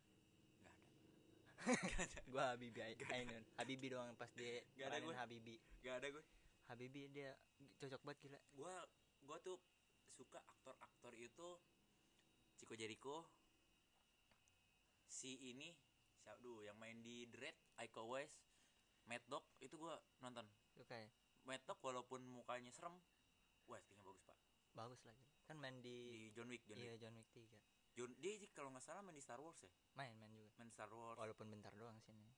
nggak 1.61 2.01
ada. 2.01 2.21
Gua 2.33 2.57
Habibi 2.57 2.81
Ai- 2.81 2.97
Ainun. 2.97 3.45
Habibi 3.61 3.93
doang 3.93 4.17
pas 4.17 4.33
dia 4.33 4.65
Gak 4.81 4.89
ada 4.89 5.05
gue. 5.05 5.13
Habibi. 5.13 5.61
Nggak 5.85 5.97
ada 6.01 6.09
gue 6.09 6.25
Habibi 6.73 7.03
dia 7.13 7.37
cocok 7.77 8.01
banget 8.09 8.19
gila. 8.25 8.41
Gua 8.57 8.75
gua 9.29 9.37
tuh 9.45 9.61
suka 10.17 10.41
aktor-aktor 10.49 11.13
itu 11.13 11.49
Chico 12.57 12.73
Jericho. 12.73 13.29
Si 15.05 15.37
ini 15.53 15.77
siapa 16.25 16.41
dulu 16.41 16.65
yang 16.65 16.81
main 16.81 17.05
di 17.05 17.29
Dread 17.29 17.53
Iko 17.85 18.09
Uwais 18.09 18.33
Mad 19.05 19.21
Dog 19.29 19.45
itu 19.61 19.77
gua 19.77 20.01
nonton. 20.25 20.49
Suka 20.73 20.97
ya 20.97 21.13
Dog 21.45 21.79
walaupun 21.83 22.21
mukanya 22.27 22.71
serem. 22.75 22.95
Wah 23.67 23.81
tinggal 23.87 24.11
bagus 24.11 24.23
pak. 24.27 24.39
Bagus 24.75 25.01
lagi. 25.07 25.25
Kan 25.47 25.59
main 25.59 25.79
di, 25.83 26.11
di 26.11 26.21
John 26.35 26.51
Wick 26.51 26.63
John 26.67 26.79
iya 26.79 26.95
Wick. 26.95 27.03
John 27.03 27.15
Wick 27.19 27.29
3 27.31 27.99
John, 27.99 28.11
dia 28.23 28.39
sih 28.39 28.51
kalau 28.55 28.71
nggak 28.71 28.87
salah 28.87 29.03
main 29.03 29.19
di 29.19 29.23
Star 29.23 29.43
Wars 29.43 29.59
ya? 29.63 29.71
Main 29.99 30.15
main 30.19 30.31
juga. 30.31 30.51
Main 30.63 30.71
Star 30.71 30.91
Wars. 30.95 31.19
Walaupun 31.19 31.47
bentar 31.51 31.75
doang 31.75 31.99
sini 32.03 32.31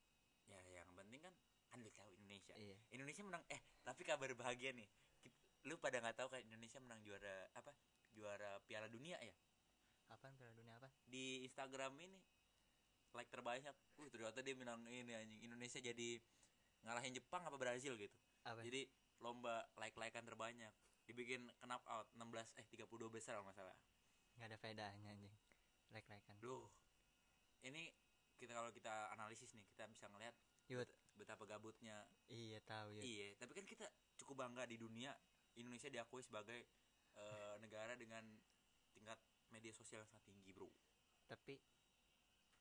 ya 0.48 0.58
yang 0.74 0.90
penting 0.98 1.22
kan 1.22 1.34
lu 1.80 1.88
tahu 1.96 2.12
Indonesia. 2.12 2.52
Iya. 2.52 2.76
Indonesia 2.92 3.22
menang 3.24 3.44
eh 3.48 3.60
tapi 3.80 4.04
kabar 4.04 4.28
bahagia 4.36 4.76
nih. 4.76 4.88
Lu 5.64 5.78
pada 5.80 6.02
nggak 6.02 6.16
tahu 6.18 6.28
kan 6.32 6.40
Indonesia 6.44 6.78
menang 6.82 7.00
juara 7.00 7.48
apa 7.56 7.72
juara 8.12 8.60
Piala 8.68 8.88
Dunia 8.92 9.16
ya? 9.20 9.32
Apaan 10.12 10.36
Piala 10.36 10.52
Dunia 10.52 10.76
apa? 10.76 10.92
Di 11.08 11.40
Instagram 11.48 11.96
ini 12.04 12.20
like 13.16 13.32
terbanyak. 13.32 13.72
Uh 13.96 14.08
ternyata 14.12 14.44
dia 14.44 14.52
menang 14.52 14.84
ini 14.88 15.16
anjing. 15.16 15.40
Indonesia 15.40 15.80
jadi 15.80 16.20
ngalahin 16.84 17.14
Jepang 17.16 17.44
apa 17.46 17.56
Brazil 17.56 17.94
gitu 17.96 18.21
apa? 18.42 18.61
Jadi 18.66 18.87
lomba 19.22 19.62
like 19.78 19.94
likean 19.96 20.26
terbanyak. 20.26 20.72
Dibikin 21.02 21.50
knockout 21.66 22.07
out 22.07 22.18
16 22.18 22.59
eh 22.59 22.66
32 22.66 22.87
besar 23.11 23.38
kalau 23.38 23.46
nggak 23.50 23.59
salah. 23.59 23.76
Nggak 24.38 24.48
ada 24.55 24.59
faedahnya 24.59 25.09
anjing. 25.11 25.35
Like 25.90 26.07
like 26.09 26.24
kan 26.24 26.38
Duh. 26.38 26.66
Ini 27.62 27.90
kita 28.38 28.59
kalau 28.59 28.74
kita 28.74 28.90
analisis 29.14 29.55
nih 29.55 29.62
kita 29.70 29.87
bisa 29.87 30.11
ngelihat 30.11 30.35
Yud. 30.66 30.83
bet- 30.83 30.98
betapa 31.14 31.46
gabutnya. 31.46 32.02
Iya 32.26 32.59
tahu 32.66 32.98
ya 32.98 33.02
iya 33.02 33.26
tapi 33.38 33.55
kan 33.55 33.66
kita 33.66 33.87
cukup 34.18 34.46
bangga 34.46 34.66
di 34.66 34.78
dunia. 34.78 35.14
Indonesia 35.52 35.92
diakui 35.92 36.24
sebagai 36.24 36.64
eh, 37.14 37.55
negara 37.61 37.92
dengan 37.94 38.24
tingkat 38.96 39.20
media 39.52 39.70
sosial 39.70 40.02
yang 40.02 40.11
sangat 40.11 40.26
tinggi 40.26 40.50
bro. 40.50 40.66
Tapi 41.28 41.61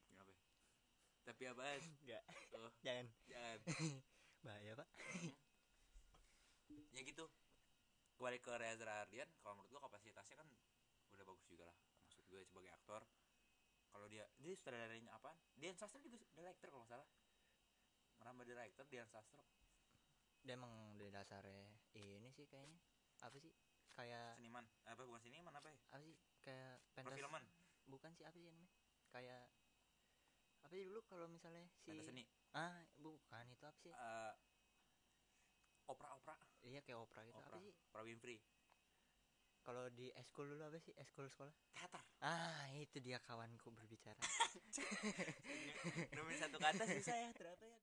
Kenapa? 0.05 0.33
tapi 1.23 1.43
apa 1.47 1.63
enggak 1.79 2.23
oh, 2.59 2.73
jangan. 2.83 3.07
Jangan. 3.25 3.59
Bahaya 4.45 4.71
pak 4.75 4.89
ya 6.91 7.01
gitu. 7.03 7.25
Kembali 8.19 8.37
ke 8.37 8.53
Reza 8.55 8.85
Ardian 8.85 9.29
kalau 9.41 9.57
menurut 9.57 9.69
gua 9.73 9.81
kapasitasnya 9.89 10.37
kan 10.37 10.47
udah 11.17 11.25
bagus 11.25 11.45
juga 11.49 11.65
lah 11.67 11.77
maksud 12.11 12.27
gue 12.27 12.41
sebagai 12.43 12.71
aktor. 12.75 13.01
Kalau 13.91 14.07
dia 14.11 14.27
dia 14.39 14.53
sutradaranya 14.55 15.15
apaan? 15.15 15.35
Dian 15.55 15.75
Sastro 15.75 16.03
juga 16.03 16.19
director 16.35 16.67
kalau 16.71 16.83
nggak 16.83 16.91
salah. 16.95 17.09
Merambah 18.19 18.45
director 18.47 18.85
Dian 18.91 19.07
Sastro. 19.07 19.43
Dia 20.43 20.59
emang 20.59 20.71
dari 20.99 21.11
dasarnya 21.11 21.71
ini 21.95 22.29
sih 22.35 22.47
kayaknya. 22.51 22.79
Apa 23.23 23.39
sih? 23.39 23.51
Kayak 23.95 24.39
seniman. 24.39 24.67
Apa 24.87 25.07
bukan 25.07 25.21
seniman 25.23 25.53
apa 25.55 25.71
ya? 25.71 25.79
Apa 25.91 26.03
sih? 26.03 26.15
Kayak 26.43 26.83
pentas 26.95 27.15
perfilman. 27.15 27.43
Bukan 27.87 28.11
sih 28.15 28.23
apa 28.27 28.35
sih 28.35 28.47
namanya? 28.47 28.69
Kayak 29.11 29.43
apa 30.61 30.73
sih 30.77 30.83
dulu 30.87 30.99
kalau 31.07 31.27
misalnya 31.27 31.63
si 31.79 31.91
pentas 31.95 32.07
seni. 32.11 32.23
Ah 32.51 32.75
bukan 32.99 33.45
itu 33.51 33.63
apa 33.63 33.79
sih 33.79 33.91
Eh, 35.91 35.93
opera-opera. 35.93 36.35
Iya 36.63 36.79
kayak 36.87 36.99
opera 37.03 37.19
gitu. 37.27 37.35
Opera. 37.35 37.51
Apa 37.51 37.57
sih 37.59 37.71
opera 37.75 38.01
Winfrey. 38.07 38.39
Kalau 39.61 39.83
di 39.93 40.07
eskul 40.15 40.47
dulu 40.49 40.63
apa 40.63 40.79
sih? 40.79 40.95
Eskul 40.95 41.27
sekolah? 41.27 41.53
Teater. 41.75 42.01
Ah 42.23 42.65
itu 42.79 42.97
dia 43.03 43.19
kawanku 43.19 43.69
berbicara. 43.75 44.17
Nemuin 46.15 46.39
satu 46.39 46.57
kata 46.57 46.83
susah 46.87 47.15
ya 47.19 47.29
ternyata 47.35 47.65
ya 47.67 47.79